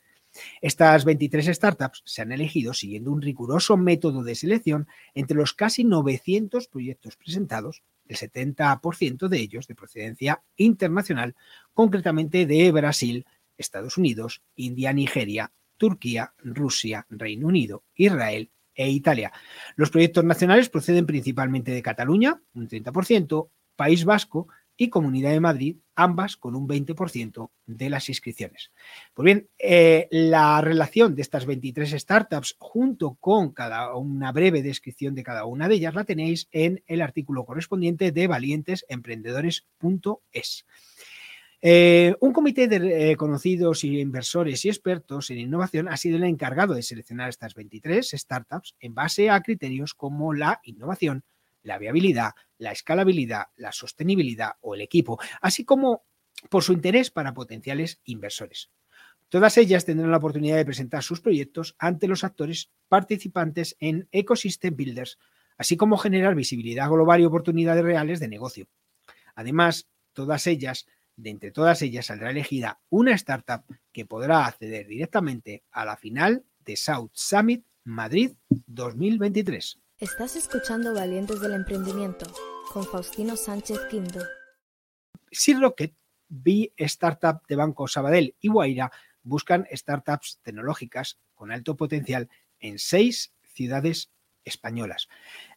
Estas 0.60 1.04
23 1.04 1.46
startups 1.46 2.02
se 2.04 2.22
han 2.22 2.32
elegido 2.32 2.74
siguiendo 2.74 3.10
un 3.10 3.22
riguroso 3.22 3.76
método 3.76 4.22
de 4.22 4.34
selección 4.34 4.86
entre 5.14 5.36
los 5.36 5.54
casi 5.54 5.84
900 5.84 6.68
proyectos 6.68 7.16
presentados 7.16 7.82
el 8.08 8.16
70% 8.16 9.28
de 9.28 9.38
ellos 9.38 9.66
de 9.66 9.74
procedencia 9.74 10.42
internacional, 10.56 11.34
concretamente 11.74 12.46
de 12.46 12.70
Brasil, 12.70 13.26
Estados 13.58 13.96
Unidos, 13.96 14.42
India, 14.54 14.92
Nigeria, 14.92 15.52
Turquía, 15.76 16.32
Rusia, 16.38 17.06
Reino 17.10 17.48
Unido, 17.48 17.84
Israel 17.94 18.50
e 18.76 18.90
Italia. 18.90 19.32
Los 19.74 19.90
proyectos 19.90 20.24
nacionales 20.24 20.68
proceden 20.68 21.06
principalmente 21.06 21.72
de 21.72 21.82
Cataluña, 21.82 22.40
un 22.54 22.68
30%, 22.68 23.48
País 23.74 24.04
Vasco 24.04 24.46
y 24.76 24.90
Comunidad 24.90 25.30
de 25.30 25.40
Madrid, 25.40 25.78
ambas 25.94 26.36
con 26.36 26.54
un 26.54 26.68
20% 26.68 27.50
de 27.64 27.90
las 27.90 28.10
inscripciones. 28.10 28.72
Pues 29.14 29.24
bien, 29.24 29.48
eh, 29.58 30.06
la 30.10 30.60
relación 30.60 31.14
de 31.14 31.22
estas 31.22 31.46
23 31.46 31.92
startups 31.92 32.56
junto 32.58 33.14
con 33.14 33.52
cada 33.52 33.96
una 33.96 34.32
breve 34.32 34.62
descripción 34.62 35.14
de 35.14 35.22
cada 35.22 35.46
una 35.46 35.68
de 35.68 35.76
ellas 35.76 35.94
la 35.94 36.04
tenéis 36.04 36.48
en 36.52 36.82
el 36.86 37.00
artículo 37.00 37.46
correspondiente 37.46 38.12
de 38.12 38.26
valientesemprendedores.es. 38.26 40.66
Eh, 41.62 42.14
un 42.20 42.32
comité 42.32 42.68
de 42.68 43.10
eh, 43.10 43.16
conocidos 43.16 43.82
inversores 43.84 44.64
y 44.64 44.68
expertos 44.68 45.30
en 45.30 45.38
innovación 45.38 45.88
ha 45.88 45.96
sido 45.96 46.16
el 46.18 46.24
encargado 46.24 46.74
de 46.74 46.82
seleccionar 46.82 47.30
estas 47.30 47.54
23 47.54 48.08
startups 48.10 48.76
en 48.78 48.94
base 48.94 49.30
a 49.30 49.40
criterios 49.40 49.94
como 49.94 50.34
la 50.34 50.60
innovación, 50.64 51.24
la 51.62 51.78
viabilidad, 51.78 52.32
la 52.58 52.72
escalabilidad, 52.72 53.46
la 53.56 53.72
sostenibilidad 53.72 54.52
o 54.60 54.74
el 54.74 54.82
equipo, 54.82 55.18
así 55.40 55.64
como 55.64 56.04
por 56.50 56.62
su 56.62 56.72
interés 56.72 57.10
para 57.10 57.32
potenciales 57.32 58.00
inversores. 58.04 58.70
Todas 59.28 59.58
ellas 59.58 59.84
tendrán 59.84 60.10
la 60.10 60.18
oportunidad 60.18 60.56
de 60.56 60.64
presentar 60.64 61.02
sus 61.02 61.20
proyectos 61.20 61.74
ante 61.78 62.06
los 62.06 62.22
actores 62.22 62.70
participantes 62.88 63.76
en 63.80 64.08
Ecosystem 64.12 64.76
Builders, 64.76 65.18
así 65.56 65.76
como 65.76 65.96
generar 65.96 66.34
visibilidad 66.34 66.88
global 66.88 67.20
y 67.20 67.24
oportunidades 67.24 67.82
reales 67.82 68.20
de 68.20 68.28
negocio. 68.28 68.68
Además, 69.34 69.88
todas 70.12 70.46
ellas 70.46 70.86
de 71.16 71.30
entre 71.30 71.50
todas 71.50 71.82
ellas 71.82 72.06
saldrá 72.06 72.30
elegida 72.30 72.80
una 72.90 73.14
startup 73.14 73.64
que 73.92 74.06
podrá 74.06 74.46
acceder 74.46 74.86
directamente 74.86 75.64
a 75.70 75.84
la 75.84 75.96
final 75.96 76.44
de 76.64 76.76
South 76.76 77.10
Summit 77.12 77.64
Madrid 77.84 78.32
2023. 78.66 79.78
Estás 79.98 80.36
escuchando 80.36 80.92
Valientes 80.92 81.40
del 81.40 81.54
Emprendimiento 81.54 82.26
con 82.72 82.84
Faustino 82.84 83.36
Sánchez 83.36 83.78
Quinto. 83.90 84.20
Sea 85.30 85.58
Rocket, 85.58 85.94
B 86.28 86.72
Startup 86.76 87.40
de 87.48 87.56
Banco 87.56 87.88
Sabadell 87.88 88.34
y 88.40 88.48
Guaira 88.48 88.90
buscan 89.22 89.66
startups 89.72 90.38
tecnológicas 90.42 91.18
con 91.34 91.50
alto 91.50 91.76
potencial 91.76 92.28
en 92.60 92.78
seis 92.78 93.32
ciudades 93.42 94.10
españolas. 94.44 95.08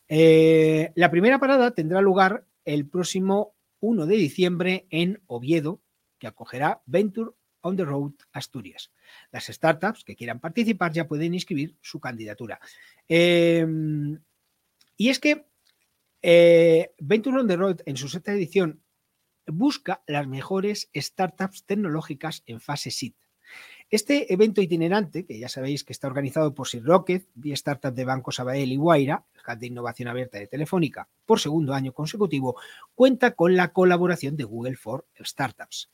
Eh, 0.08 0.92
la 0.96 1.12
primera 1.12 1.40
parada 1.40 1.72
tendrá 1.72 2.02
lugar 2.02 2.46
el 2.66 2.88
próximo 2.88 3.56
1 3.80 4.06
de 4.06 4.16
diciembre 4.16 4.88
en 4.90 5.22
Oviedo, 5.28 5.82
que 6.18 6.28
acogerá 6.28 6.82
Venture 6.86 7.32
on 7.62 7.76
the 7.76 7.86
Road 7.86 8.14
Asturias. 8.32 8.92
Las 9.32 9.48
startups 9.48 10.04
que 10.04 10.16
quieran 10.16 10.40
participar 10.40 10.92
ya 10.92 11.08
pueden 11.08 11.34
inscribir 11.34 11.78
su 11.82 12.00
candidatura. 12.00 12.60
Em, 13.08 14.20
y 14.98 15.10
es 15.10 15.20
que 15.20 15.46
eh, 16.22 16.92
Venture 17.00 17.40
on 17.40 17.48
the 17.48 17.56
Road 17.56 17.82
en 17.86 17.98
su 17.98 18.10
sexta 18.10 18.34
edición 18.34 18.84
busca 19.48 20.04
las 20.08 20.28
mejores 20.28 20.90
startups 20.96 21.66
tecnológicas 21.66 22.44
en 22.46 22.60
fase 22.60 22.92
SIT. 22.92 23.16
Este 23.92 24.32
evento 24.32 24.62
itinerante, 24.62 25.26
que 25.26 25.40
ya 25.40 25.50
sabéis 25.50 25.84
que 25.84 25.94
está 25.94 26.06
organizado 26.06 26.54
por 26.54 26.68
Sir 26.68 26.84
Rocket, 26.84 27.28
vía 27.34 27.56
Startup 27.56 27.92
de 27.92 28.06
Banco 28.06 28.32
Sabadell 28.32 28.72
y 28.72 28.76
Guaira, 28.76 29.26
el 29.34 29.60
de 29.60 29.66
Innovación 29.66 30.08
Abierta 30.08 30.38
de 30.38 30.46
Telefónica, 30.46 31.10
por 31.26 31.40
segundo 31.40 31.74
año 31.74 31.92
consecutivo, 31.92 32.56
cuenta 32.94 33.32
con 33.32 33.56
la 33.56 33.74
colaboración 33.74 34.38
de 34.38 34.44
Google 34.44 34.76
for 34.76 35.08
Startups. 35.20 35.92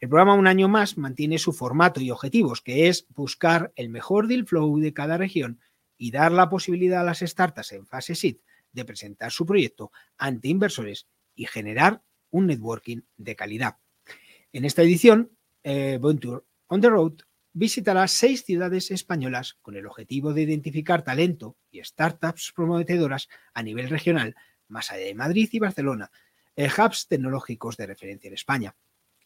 El 0.00 0.08
programa 0.08 0.34
Un 0.34 0.48
Año 0.48 0.68
Más 0.68 0.98
mantiene 0.98 1.38
su 1.38 1.52
formato 1.52 2.00
y 2.00 2.10
objetivos, 2.10 2.60
que 2.60 2.88
es 2.88 3.06
buscar 3.10 3.72
el 3.76 3.88
mejor 3.88 4.26
deal 4.26 4.44
flow 4.44 4.80
de 4.80 4.92
cada 4.92 5.16
región 5.16 5.60
y 5.96 6.10
dar 6.10 6.32
la 6.32 6.48
posibilidad 6.48 7.02
a 7.02 7.04
las 7.04 7.20
startups 7.20 7.70
en 7.70 7.86
fase 7.86 8.16
SIT 8.16 8.40
de 8.72 8.84
presentar 8.84 9.30
su 9.30 9.46
proyecto 9.46 9.92
ante 10.16 10.48
inversores 10.48 11.06
y 11.36 11.46
generar 11.46 12.02
un 12.30 12.48
networking 12.48 13.02
de 13.16 13.36
calidad. 13.36 13.76
En 14.52 14.64
esta 14.64 14.82
edición, 14.82 15.30
eh, 15.62 16.00
Venture 16.02 16.42
on 16.66 16.80
the 16.80 16.88
Road 16.88 17.27
visitará 17.52 18.06
seis 18.08 18.44
ciudades 18.44 18.90
españolas 18.90 19.54
con 19.62 19.76
el 19.76 19.86
objetivo 19.86 20.32
de 20.32 20.42
identificar 20.42 21.02
talento 21.02 21.56
y 21.70 21.82
startups 21.82 22.52
prometedoras 22.54 23.28
a 23.54 23.62
nivel 23.62 23.88
regional, 23.88 24.36
más 24.68 24.90
allá 24.90 25.04
de 25.04 25.14
Madrid 25.14 25.48
y 25.52 25.58
Barcelona, 25.58 26.10
eh, 26.56 26.68
hubs 26.68 27.08
tecnológicos 27.08 27.76
de 27.76 27.86
referencia 27.86 28.28
en 28.28 28.34
España. 28.34 28.76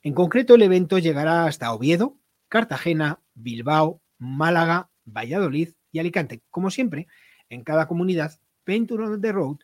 En 0.03 0.15
concreto, 0.15 0.55
el 0.55 0.63
evento 0.63 0.99
llegará 0.99 1.47
hasta 1.47 1.73
Oviedo, 1.73 2.19
Cartagena, 2.49 3.21
Bilbao, 3.35 4.03
Málaga, 4.19 4.91
Valladolid 5.05 5.71
y 5.91 5.99
Alicante. 5.99 6.43
Como 6.51 6.71
siempre, 6.71 7.07
en 7.49 7.65
cada 7.65 7.87
comunidad, 7.87 8.41
Venture 8.65 9.05
on 9.05 9.21
the 9.21 9.33
Road 9.33 9.59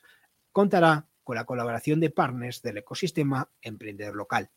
contará 0.53 1.09
con 1.25 1.37
la 1.37 1.45
colaboración 1.45 2.01
de 2.01 2.11
partners 2.11 2.63
del 2.63 2.79
ecosistema 2.79 3.51
emprendedor 3.63 4.17
local. 4.17 4.51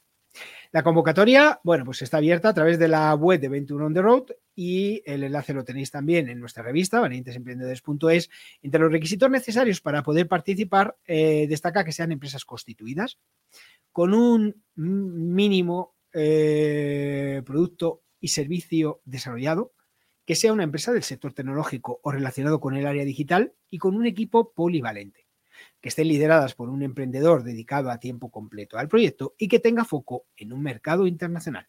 La 0.72 0.84
convocatoria, 0.84 1.60
bueno, 1.64 1.84
pues 1.84 2.02
está 2.02 2.18
abierta 2.18 2.50
a 2.50 2.54
través 2.54 2.80
de 2.80 2.88
la 2.88 3.14
web 3.16 3.42
de 3.42 3.50
Venture 3.50 3.84
on 3.84 3.94
the 3.94 4.02
Road 4.02 4.28
y 4.56 5.02
el 5.06 5.24
enlace 5.24 5.54
lo 5.54 5.66
tenéis 5.66 5.92
también 5.92 6.30
en 6.30 6.40
nuestra 6.40 6.64
revista, 6.64 7.02
valientesemprendedores.es. 7.02 8.30
Entre 8.62 8.80
los 8.80 8.92
requisitos 8.92 9.30
necesarios 9.30 9.82
para 9.82 10.02
poder 10.02 10.30
participar, 10.30 10.98
eh, 11.06 11.46
destaca 11.50 11.84
que 11.84 11.92
sean 11.92 12.14
empresas 12.14 12.46
constituidas 12.46 13.20
con 13.92 14.14
un 14.14 14.64
mínimo 14.76 15.96
eh, 16.14 17.42
producto 17.46 18.04
y 18.22 18.30
servicio 18.30 19.02
desarrollado, 19.04 19.74
que 20.26 20.36
sea 20.36 20.54
una 20.54 20.64
empresa 20.64 20.94
del 20.94 21.04
sector 21.04 21.34
tecnológico 21.34 22.00
o 22.02 22.12
relacionado 22.12 22.62
con 22.62 22.78
el 22.78 22.88
área 22.88 23.04
digital 23.04 23.54
y 23.70 23.78
con 23.78 23.98
un 23.98 24.06
equipo 24.06 24.54
polivalente 24.54 25.21
que 25.80 25.90
estén 25.90 26.08
lideradas 26.08 26.56
por 26.56 26.70
un 26.70 26.84
emprendedor 26.84 27.44
dedicado 27.44 27.90
a 27.90 28.00
tiempo 28.00 28.30
completo 28.32 28.78
al 28.78 28.88
proyecto 28.88 29.36
y 29.38 29.48
que 29.48 29.60
tenga 29.60 29.86
foco 29.86 30.26
en 30.36 30.54
un 30.54 30.62
mercado 30.62 31.08
internacional. 31.08 31.68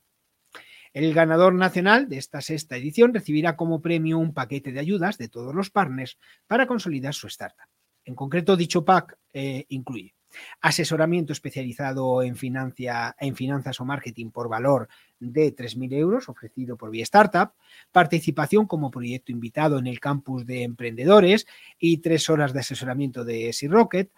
El 0.92 1.14
ganador 1.14 1.54
nacional 1.54 2.08
de 2.08 2.18
esta 2.18 2.40
sexta 2.40 2.76
edición 2.76 3.14
recibirá 3.14 3.56
como 3.56 3.80
premio 3.80 4.18
un 4.18 4.34
paquete 4.34 4.72
de 4.72 4.80
ayudas 4.80 5.16
de 5.16 5.28
todos 5.28 5.54
los 5.54 5.70
partners 5.70 6.18
para 6.46 6.66
consolidar 6.66 7.14
su 7.14 7.28
startup. 7.28 7.68
En 8.04 8.14
concreto, 8.14 8.56
dicho 8.56 8.84
pack 8.84 9.18
eh, 9.32 9.64
incluye 9.68 10.14
asesoramiento 10.60 11.32
especializado 11.32 12.22
en, 12.22 12.36
finanzas 12.36 13.80
o 13.80 13.84
marketing 13.84 14.30
por 14.30 14.48
valor 14.48 14.88
de 15.18 15.54
3.000 15.54 15.92
euros 15.94 16.28
ofrecido 16.28 16.76
por 16.76 16.90
Vía 16.90 17.04
Startup, 17.04 17.52
participación 17.90 18.66
como 18.66 18.90
proyecto 18.90 19.32
invitado 19.32 19.78
en 19.78 19.86
el 19.86 20.00
campus 20.00 20.46
de 20.46 20.62
emprendedores 20.62 21.46
y 21.78 21.98
tres 21.98 22.28
horas 22.30 22.52
de 22.52 22.60
asesoramiento 22.60 23.24
de 23.24 23.52
Sea 23.52 23.70
Rocket, 23.70 24.10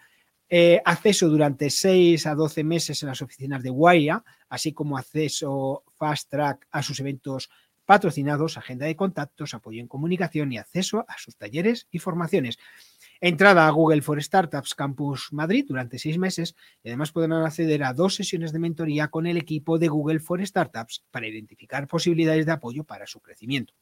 eh, 0.49 0.81
acceso 0.85 1.29
durante 1.29 1.71
6 1.71 2.27
a 2.27 2.35
12 2.35 2.65
meses 2.65 3.03
en 3.03 3.09
las 3.09 3.23
oficinas 3.23 3.63
de 3.63 3.71
Guaya, 3.71 4.23
así 4.49 4.73
como 4.73 4.99
acceso 4.99 5.85
fast 5.97 6.31
track 6.31 6.67
a 6.71 6.83
sus 6.83 7.01
eventos 7.01 7.51
patrocinados, 7.85 8.57
agenda 8.57 8.87
de 8.87 8.97
contactos, 8.97 9.55
apoyo 9.55 9.81
en 9.81 9.89
comunicación 9.89 10.53
y 10.53 10.59
acceso 10.59 11.05
a 11.09 11.19
sus 11.19 11.37
talleres 11.37 11.87
y 11.91 11.99
formaciones. 11.99 12.59
Entrada 13.27 13.67
a 13.67 13.71
Google 13.71 14.03
for 14.03 14.23
Startups 14.23 14.75
Campus 14.75 15.33
Madrid 15.33 15.65
durante 15.67 15.99
seis 15.99 16.19
meses 16.19 16.55
y 16.83 16.89
además 16.91 17.11
podrán 17.11 17.33
acceder 17.43 17.83
a 17.83 17.95
dos 17.95 18.17
sesiones 18.17 18.53
de 18.53 18.59
mentoría 18.59 19.09
con 19.09 19.27
el 19.27 19.39
equipo 19.39 19.79
de 19.79 19.89
Google 19.89 20.21
for 20.21 20.47
Startups 20.47 21.03
para 21.11 21.27
identificar 21.27 21.87
posibilidades 21.87 22.45
de 22.45 22.53
apoyo 22.53 22.85
para 22.85 23.07
su 23.07 23.23
crecimiento. 23.23 23.73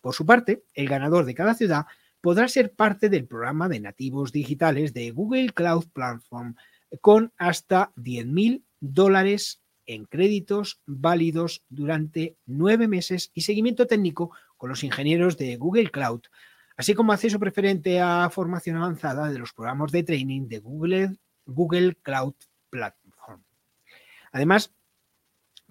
Por 0.00 0.12
su 0.12 0.26
parte, 0.26 0.64
el 0.74 0.88
ganador 0.88 1.24
de 1.24 1.36
cada 1.36 1.54
ciudad 1.54 1.86
podrá 2.20 2.48
ser 2.48 2.74
parte 2.74 3.08
del 3.08 3.28
programa 3.28 3.68
de 3.68 3.78
nativos 3.78 4.32
digitales 4.32 4.92
de 4.92 5.12
Google 5.12 5.50
Cloud 5.50 5.84
Platform 5.92 6.56
con 7.00 7.32
hasta 7.36 7.92
10.000 7.94 8.64
dólares 8.80 9.62
en 9.86 10.04
créditos 10.04 10.80
válidos 10.84 11.62
durante 11.68 12.38
nueve 12.44 12.88
meses 12.88 13.30
y 13.34 13.42
seguimiento 13.42 13.86
técnico 13.86 14.32
con 14.56 14.68
los 14.68 14.82
ingenieros 14.82 15.36
de 15.36 15.54
Google 15.58 15.92
Cloud 15.92 16.22
así 16.76 16.94
como 16.94 17.12
acceso 17.12 17.38
preferente 17.38 18.00
a 18.00 18.28
formación 18.30 18.76
avanzada 18.76 19.30
de 19.30 19.38
los 19.38 19.52
programas 19.52 19.92
de 19.92 20.02
training 20.02 20.48
de 20.48 20.58
Google, 20.58 21.16
Google 21.46 21.96
Cloud 22.02 22.34
Platform. 22.70 23.42
Además, 24.32 24.74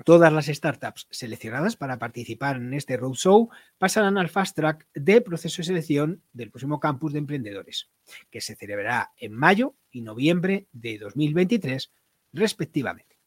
Todas 0.06 0.34
las 0.34 0.48
startups 0.48 1.08
seleccionadas 1.12 1.76
para 1.76 2.00
participar 2.00 2.56
en 2.56 2.74
este 2.74 2.98
roadshow 2.98 3.50
pasarán 3.78 4.18
al 4.18 4.28
fast 4.28 4.56
track 4.56 4.88
de 4.96 5.22
proceso 5.22 5.62
de 5.62 5.68
selección 5.68 6.24
del 6.34 6.50
próximo 6.50 6.80
campus 6.80 7.14
de 7.14 7.20
emprendedores, 7.20 7.90
que 8.32 8.42
se 8.42 8.56
celebrará 8.56 9.12
en 9.18 9.34
mayo 9.34 9.76
y 9.92 10.02
noviembre 10.02 10.68
de 10.72 10.98
2023, 10.98 11.92
respectivamente. 12.34 13.20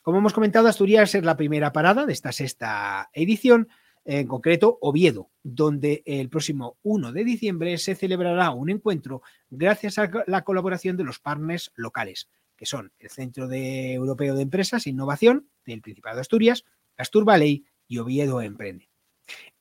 Como 0.00 0.18
hemos 0.18 0.32
comentado, 0.32 0.68
Asturias 0.68 1.14
es 1.14 1.22
la 1.22 1.36
primera 1.36 1.70
parada 1.70 2.06
de 2.06 2.14
esta 2.14 2.32
sexta 2.32 3.10
edición, 3.12 3.68
en 4.04 4.26
concreto 4.26 4.78
Oviedo, 4.80 5.30
donde 5.42 6.02
el 6.06 6.28
próximo 6.28 6.78
1 6.82 7.12
de 7.12 7.24
diciembre 7.24 7.78
se 7.78 7.94
celebrará 7.94 8.50
un 8.50 8.70
encuentro 8.70 9.22
gracias 9.50 9.98
a 9.98 10.10
la 10.26 10.42
colaboración 10.42 10.96
de 10.96 11.04
los 11.04 11.18
partners 11.18 11.72
locales, 11.74 12.28
que 12.56 12.66
son 12.66 12.92
el 12.98 13.10
Centro 13.10 13.50
Europeo 13.50 14.34
de 14.34 14.42
Empresas 14.42 14.86
e 14.86 14.90
Innovación 14.90 15.48
del 15.64 15.82
Principado 15.82 16.16
de 16.16 16.22
Asturias, 16.22 16.64
Astur 16.96 17.24
Valley 17.24 17.64
y 17.88 17.98
Oviedo 17.98 18.40
Emprende. 18.42 18.88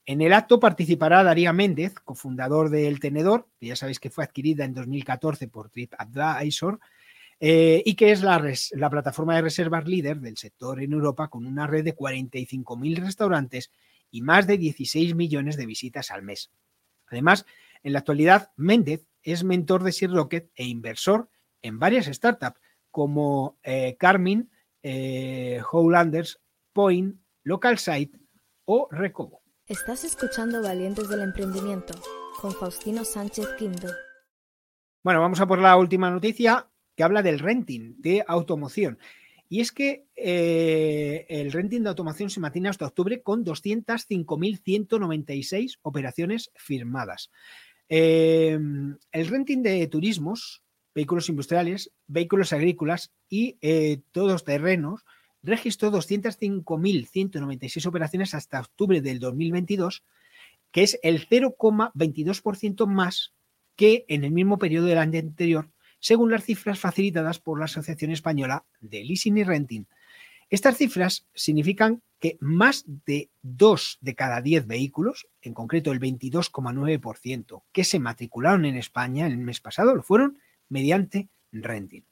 En 0.06 0.22
el 0.22 0.34
acto 0.34 0.60
participará 0.60 1.24
Daría 1.24 1.54
Méndez, 1.54 1.94
cofundador 2.04 2.70
del 2.70 3.00
Tenedor, 3.00 3.48
que 3.60 3.68
ya 3.68 3.76
sabéis 3.76 4.00
que 4.00 4.10
fue 4.10 4.24
adquirida 4.24 4.66
en 4.66 4.74
2014 4.74 5.48
por 5.48 5.70
TripAdvisor, 5.70 6.80
eh, 7.40 7.84
y 7.86 7.94
que 7.94 8.12
es 8.12 8.22
la, 8.22 8.44
la, 8.72 8.90
plataforma 8.90 9.36
de 9.36 9.44
reservas 9.44 9.88
líder 9.88 10.20
del 10.20 10.36
sector 10.36 10.82
en 10.82 10.92
Europa 10.92 11.30
con 11.30 11.46
una 11.46 11.68
red 11.68 11.86
de 11.86 11.96
45.000 11.96 12.98
restaurantes 12.98 13.72
y 14.12 14.22
más 14.22 14.48
de 14.48 14.58
16 14.58 15.16
millones 15.16 15.58
de 15.58 15.66
visitas 15.66 16.12
al 16.12 16.24
mes. 16.24 16.52
Además, 17.08 17.46
en 17.84 17.94
la 17.94 18.00
actualidad, 18.00 18.52
Méndez 18.56 19.08
es 19.24 19.44
mentor 19.44 19.84
de 19.84 19.92
Sir 19.92 20.12
Rocket 20.12 20.52
e 20.56 20.66
inversor 20.66 21.30
en 21.62 21.80
varias 21.80 22.06
startups 22.06 22.60
como 22.92 23.60
eh, 23.64 23.96
Carmin, 23.98 24.50
eh, 24.84 25.62
Howlanders, 25.72 26.42
Point, 26.74 27.20
LocalSite 27.44 28.18
o 28.66 28.88
Recobo. 28.92 29.42
Estás 29.68 30.04
escuchando 30.04 30.62
Valientes 30.62 31.10
del 31.10 31.22
Emprendimiento 31.22 31.94
con 32.40 32.54
Faustino 32.54 33.04
Sánchez 33.06 33.48
Quinto. 33.58 33.88
Bueno, 35.04 35.22
vamos 35.22 35.40
a 35.40 35.48
por 35.48 35.60
la 35.60 35.78
última 35.78 36.10
noticia 36.10 36.68
que 36.96 37.04
habla 37.04 37.22
del 37.22 37.40
renting 37.40 37.96
de 38.02 38.24
automoción. 38.28 39.00
Y 39.50 39.60
es 39.62 39.72
que 39.72 40.06
eh, 40.16 41.26
el 41.28 41.52
renting 41.52 41.82
de 41.82 41.90
automoción 41.90 42.30
se 42.30 42.40
mantiene 42.40 42.70
hasta 42.70 42.86
octubre 42.86 43.24
con 43.24 43.44
205.196 43.44 45.80
operaciones 45.82 46.52
firmadas. 46.56 47.32
Em, 47.90 48.96
el 49.12 49.28
renting 49.28 49.64
de 49.64 49.88
turismos, 49.88 50.62
vehículos 50.94 51.30
industriales, 51.30 51.92
vehículos 52.06 52.54
agrícolas 52.54 53.12
y 53.28 53.58
eh, 53.62 54.02
todos 54.12 54.44
terrenos 54.44 55.04
registró 55.42 55.92
205.196 55.92 57.88
operaciones 57.88 58.36
hasta 58.36 58.60
octubre 58.60 59.02
del 59.02 59.20
2022, 59.20 60.04
que 60.72 60.84
es 60.84 61.00
el 61.02 61.28
0,22% 61.28 62.86
más 62.86 63.34
que 63.76 64.06
en 64.08 64.24
el 64.24 64.30
mismo 64.32 64.60
periodo 64.60 64.86
del 64.86 65.00
año 65.00 65.20
anterior 65.20 65.72
según 66.00 66.32
las 66.32 66.44
cifras 66.44 66.80
facilitadas 66.80 67.40
por 67.40 67.60
la 67.60 67.66
Asociación 67.66 68.12
Española 68.12 68.66
de 68.80 69.04
Leasing 69.04 69.38
y 69.38 69.44
Renting. 69.44 69.86
Estas 70.50 70.78
cifras 70.78 71.28
significan 71.34 72.02
que 72.20 72.38
más 72.40 72.84
de 73.06 73.30
dos 73.42 73.98
de 74.02 74.16
cada 74.16 74.42
diez 74.42 74.66
vehículos, 74.66 75.28
en 75.42 75.54
concreto 75.54 75.92
el 75.92 76.00
22,9% 76.00 77.64
que 77.72 77.84
se 77.84 78.00
matricularon 78.00 78.66
en 78.66 78.76
España 78.76 79.28
el 79.28 79.38
mes 79.38 79.62
pasado, 79.62 79.96
lo 79.96 80.04
fueron 80.04 80.40
mediante 80.68 81.30
renting. 81.52 82.04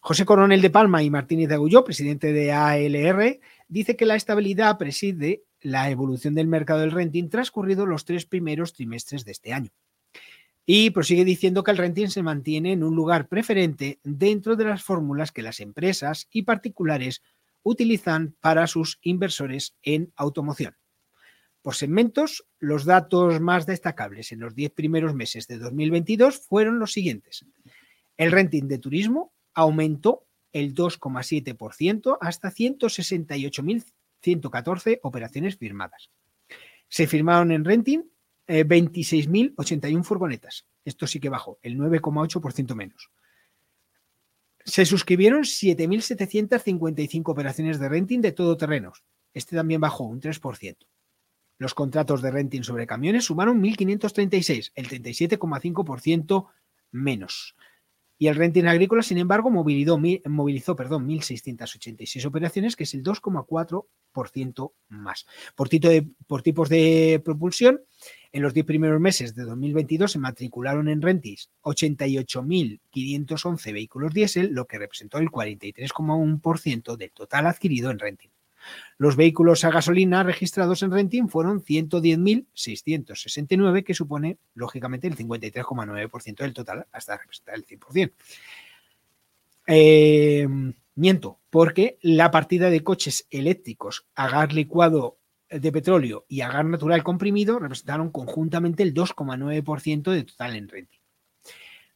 José 0.00 0.24
Coronel 0.24 0.60
de 0.60 0.70
Palma 0.70 1.02
y 1.02 1.10
Martínez 1.10 1.48
de 1.48 1.54
Agulló, 1.54 1.84
presidente 1.84 2.32
de 2.32 2.52
ALR, 2.52 3.38
dice 3.68 3.96
que 3.96 4.06
la 4.06 4.16
estabilidad 4.16 4.76
preside 4.76 5.44
la 5.60 5.90
evolución 5.90 6.34
del 6.34 6.48
mercado 6.48 6.80
del 6.80 6.90
renting 6.90 7.28
transcurrido 7.28 7.86
los 7.86 8.04
tres 8.04 8.26
primeros 8.26 8.72
trimestres 8.72 9.24
de 9.24 9.30
este 9.30 9.52
año. 9.52 9.70
Y 10.64 10.90
prosigue 10.90 11.24
diciendo 11.24 11.64
que 11.64 11.72
el 11.72 11.76
renting 11.76 12.08
se 12.08 12.22
mantiene 12.22 12.72
en 12.72 12.84
un 12.84 12.94
lugar 12.94 13.28
preferente 13.28 13.98
dentro 14.04 14.56
de 14.56 14.64
las 14.64 14.82
fórmulas 14.82 15.32
que 15.32 15.42
las 15.42 15.60
empresas 15.60 16.28
y 16.30 16.42
particulares 16.42 17.22
utilizan 17.62 18.34
para 18.40 18.66
sus 18.66 18.98
inversores 19.02 19.74
en 19.82 20.12
automoción. 20.16 20.76
Por 21.62 21.74
segmentos, 21.76 22.44
los 22.58 22.84
datos 22.84 23.40
más 23.40 23.64
destacables 23.66 24.32
en 24.32 24.40
los 24.40 24.56
10 24.56 24.72
primeros 24.72 25.14
meses 25.14 25.46
de 25.46 25.58
2022 25.58 26.40
fueron 26.40 26.80
los 26.80 26.92
siguientes. 26.92 27.46
El 28.16 28.32
renting 28.32 28.66
de 28.66 28.78
turismo 28.78 29.32
aumentó 29.54 30.26
el 30.52 30.74
2,7% 30.74 32.18
hasta 32.20 32.50
168.114 32.50 34.98
operaciones 35.02 35.56
firmadas. 35.56 36.10
Se 36.88 37.06
firmaron 37.06 37.52
en 37.52 37.64
renting 37.64 38.10
26.081 38.60 40.00
eh, 40.00 40.04
furgonetas. 40.04 40.66
Esto 40.84 41.06
sí 41.06 41.20
que 41.20 41.28
bajó, 41.28 41.58
el 41.62 41.78
9,8% 41.78 42.74
menos. 42.74 43.10
Se 44.64 44.86
suscribieron 44.86 45.42
7.755 45.42 47.22
operaciones 47.30 47.80
de 47.80 47.88
renting 47.88 48.20
de 48.20 48.32
todoterrenos. 48.32 49.04
Este 49.34 49.56
también 49.56 49.80
bajó 49.80 50.04
un 50.04 50.20
3%. 50.20 50.76
Los 51.58 51.74
contratos 51.74 52.22
de 52.22 52.30
renting 52.30 52.62
sobre 52.62 52.86
camiones 52.86 53.24
sumaron 53.24 53.62
1.536, 53.62 54.72
el 54.74 54.88
37,5% 54.88 56.48
menos. 56.90 57.56
Y 58.18 58.28
el 58.28 58.36
renting 58.36 58.66
agrícola, 58.66 59.02
sin 59.02 59.18
embargo, 59.18 59.50
movilizó, 59.50 60.00
movilizó 60.26 60.76
perdón, 60.76 61.08
1.686 61.08 62.24
operaciones, 62.24 62.76
que 62.76 62.84
es 62.84 62.94
el 62.94 63.02
2,4% 63.02 64.72
más. 64.88 65.26
Por, 65.56 65.68
de, 65.68 66.08
por 66.28 66.42
tipos 66.42 66.68
de 66.68 67.20
propulsión, 67.24 67.80
en 68.32 68.42
los 68.42 68.54
10 68.54 68.66
primeros 68.66 69.00
meses 69.00 69.34
de 69.34 69.42
2022 69.44 70.12
se 70.12 70.18
matricularon 70.18 70.88
en 70.88 71.02
Rentis 71.02 71.50
88.511 71.62 73.72
vehículos 73.72 74.14
diésel, 74.14 74.52
lo 74.52 74.66
que 74.66 74.78
representó 74.78 75.18
el 75.18 75.30
43,1% 75.30 76.96
del 76.96 77.12
total 77.12 77.46
adquirido 77.46 77.90
en 77.90 77.98
renting. 77.98 78.30
Los 78.96 79.16
vehículos 79.16 79.64
a 79.64 79.70
gasolina 79.70 80.22
registrados 80.22 80.82
en 80.82 80.92
renting 80.92 81.28
fueron 81.28 81.62
110.669, 81.62 83.84
que 83.84 83.94
supone, 83.94 84.38
lógicamente, 84.54 85.08
el 85.08 85.16
53,9% 85.16 86.36
del 86.36 86.54
total, 86.54 86.86
hasta 86.92 87.18
representar 87.18 87.56
el 87.56 87.66
100%. 87.66 88.12
Eh, 89.66 90.46
miento, 90.94 91.40
porque 91.50 91.98
la 92.02 92.30
partida 92.30 92.70
de 92.70 92.84
coches 92.84 93.26
eléctricos 93.30 94.06
a 94.14 94.28
gas 94.28 94.52
licuado 94.52 95.18
de 95.52 95.72
petróleo 95.72 96.24
y 96.28 96.40
a 96.40 96.48
gas 96.48 96.64
natural 96.64 97.02
comprimido 97.02 97.58
representaron 97.58 98.10
conjuntamente 98.10 98.82
el 98.82 98.94
2,9% 98.94 100.10
de 100.10 100.24
total 100.24 100.56
en 100.56 100.68
renting. 100.68 100.98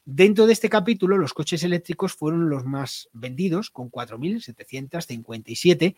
Dentro 0.04 0.46
de 0.46 0.52
este 0.52 0.68
capítulo, 0.68 1.18
los 1.18 1.34
coches 1.34 1.64
eléctricos 1.64 2.14
fueron 2.14 2.48
los 2.48 2.64
más 2.64 3.08
vendidos, 3.12 3.70
con 3.70 3.90
4.757, 3.90 5.96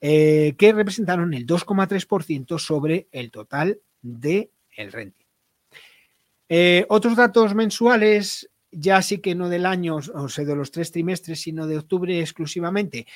eh, 0.00 0.54
que 0.56 0.72
representaron 0.72 1.34
el 1.34 1.46
2,3% 1.46 2.58
sobre 2.58 3.08
el 3.12 3.30
total 3.30 3.80
del 4.00 4.50
el 4.74 4.90
renting. 4.90 5.26
Eh, 6.48 6.86
otros 6.88 7.14
datos 7.14 7.54
mensuales, 7.54 8.48
ya 8.70 9.02
sí 9.02 9.18
que 9.18 9.34
no 9.34 9.50
del 9.50 9.66
año, 9.66 9.96
o 9.96 10.28
sea, 10.30 10.46
de 10.46 10.56
los 10.56 10.70
tres 10.70 10.90
trimestres, 10.90 11.42
sino 11.42 11.66
de 11.66 11.76
octubre 11.76 12.20
exclusivamente, 12.20 13.06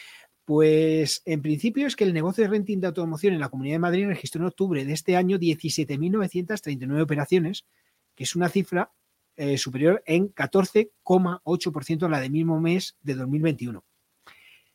pues 0.47 1.23
en 1.25 1.43
principio 1.43 1.89
es 1.89 1.97
que 1.97 2.05
el 2.05 2.15
negocio 2.15 2.45
de 2.45 2.49
renting 2.49 2.81
de 2.81 2.87
automoción 2.87 3.35
en 3.35 3.41
la 3.41 3.49
Comunidad 3.49 3.75
de 3.75 3.81
Madrid 3.81 4.07
registró 4.07 4.41
en 4.41 4.47
octubre 4.47 4.85
de 4.85 4.93
este 4.93 5.17
año 5.17 5.39
17.939 5.39 7.03
operaciones, 7.03 7.67
que 8.15 8.23
es 8.23 8.37
una 8.37 8.49
cifra 8.49 8.93
eh, 9.37 9.59
superior 9.59 10.05
en 10.07 10.33
14,8% 10.33 12.05
a 12.05 12.09
la 12.09 12.21
del 12.21 12.31
mismo 12.31 12.61
mes 12.61 12.97
de 13.03 13.17
2021. 13.17 13.85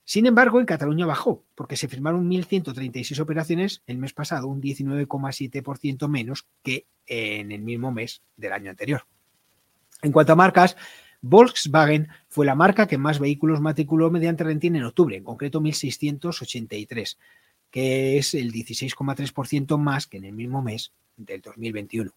Sin 0.03 0.25
embargo, 0.25 0.60
en 0.60 0.65
Cataluña 0.65 1.05
bajó, 1.05 1.45
porque 1.55 1.77
se 1.77 1.88
firmaron 1.88 2.29
1.136 2.29 3.17
operaciones 3.21 3.81
el 3.88 3.97
mes 3.97 4.12
pasado, 4.12 4.47
un 4.47 4.62
19,7% 4.62 6.10
menos 6.10 6.47
que 6.63 6.86
en 7.07 7.53
el 7.53 7.62
mismo 7.62 7.93
mes 7.93 8.23
del 8.36 8.51
año 8.51 8.71
anterior. 8.71 9.05
En 10.01 10.12
cuanto 10.12 10.34
a 10.34 10.36
marcas, 10.36 10.75
Volkswagen 11.21 12.10
fue 12.27 12.45
la 12.45 12.55
marca 12.55 12.88
que 12.88 12.97
más 12.97 13.19
vehículos 13.19 13.62
matriculó 13.62 14.10
mediante 14.10 14.43
renting 14.43 14.75
en 14.75 14.84
octubre, 14.86 15.15
en 15.15 15.23
concreto 15.23 15.62
1.683, 15.62 17.17
que 17.69 18.17
es 18.17 18.34
el 18.34 18.51
16,3% 18.51 19.77
más 19.77 20.07
que 20.07 20.17
en 20.17 20.25
el 20.25 20.34
mismo 20.34 20.63
mes 20.63 20.91
del 21.15 21.39
2021. 21.41 22.12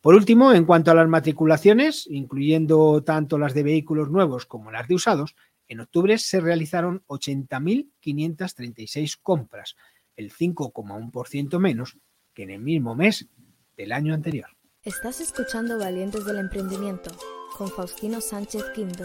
Por 0.00 0.14
último, 0.14 0.52
en 0.52 0.64
cuanto 0.64 0.90
a 0.90 0.94
las 0.94 1.08
matriculaciones, 1.08 2.06
incluyendo 2.08 3.02
tanto 3.02 3.38
las 3.38 3.52
de 3.54 3.64
vehículos 3.64 4.10
nuevos 4.10 4.46
como 4.46 4.70
las 4.70 4.88
de 4.88 4.94
usados, 4.94 5.34
en 5.68 5.80
octubre 5.80 6.16
se 6.18 6.40
realizaron 6.40 7.02
80.536 7.06 9.18
compras, 9.22 9.76
el 10.16 10.32
5,1% 10.32 11.58
menos 11.58 11.98
que 12.34 12.44
en 12.44 12.50
el 12.50 12.60
mismo 12.60 12.94
mes 12.94 13.26
del 13.76 13.92
año 13.92 14.14
anterior. 14.14 14.48
Estás 14.82 15.20
escuchando 15.20 15.78
Valientes 15.78 16.24
del 16.24 16.38
Emprendimiento 16.38 17.10
con 17.56 17.70
Faustino 17.70 18.20
Sánchez 18.20 18.64
Quinto. 18.74 19.04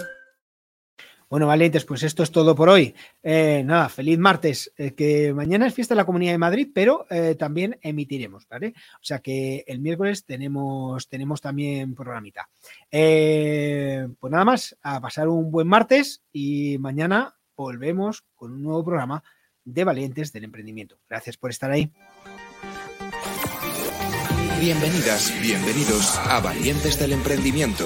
Bueno, 1.30 1.48
valientes, 1.48 1.84
pues 1.84 2.04
esto 2.04 2.24
es 2.24 2.32
todo 2.32 2.56
por 2.56 2.70
hoy. 2.70 2.96
Eh, 3.22 3.62
nada, 3.66 3.90
feliz 3.90 4.18
martes, 4.18 4.72
eh, 4.78 4.94
que 4.94 5.34
mañana 5.34 5.68
es 5.68 5.74
fiesta 5.74 5.94
de 5.94 5.98
la 5.98 6.06
Comunidad 6.06 6.32
de 6.32 6.38
Madrid, 6.38 6.70
pero 6.74 7.06
eh, 7.10 7.36
también 7.36 7.78
emitiremos, 7.82 8.48
¿vale? 8.48 8.74
O 8.96 9.04
sea 9.04 9.20
que 9.20 9.66
el 9.68 9.80
miércoles 9.80 10.26
tenemos, 10.26 11.10
tenemos 11.10 11.42
también 11.42 11.96
programita. 11.96 12.50
pues 12.90 14.32
nada 14.32 14.46
más, 14.46 14.78
a 14.82 15.02
pasar 15.02 15.28
un 15.28 15.52
buen 15.52 15.68
martes 15.68 16.24
y 16.32 16.78
mañana 16.78 17.36
volvemos 17.58 18.24
con 18.34 18.54
un 18.54 18.64
nuevo 18.64 18.86
programa 18.86 19.22
de 19.66 19.84
Valientes 19.84 20.32
del 20.32 20.46
Emprendimiento. 20.46 20.98
Gracias 21.10 21.36
por 21.36 21.50
estar 21.50 21.70
ahí. 21.72 21.92
Bienvenidas, 24.62 25.34
bienvenidos 25.42 26.18
a 26.20 26.40
Valientes 26.40 26.98
del 26.98 27.12
Emprendimiento 27.12 27.86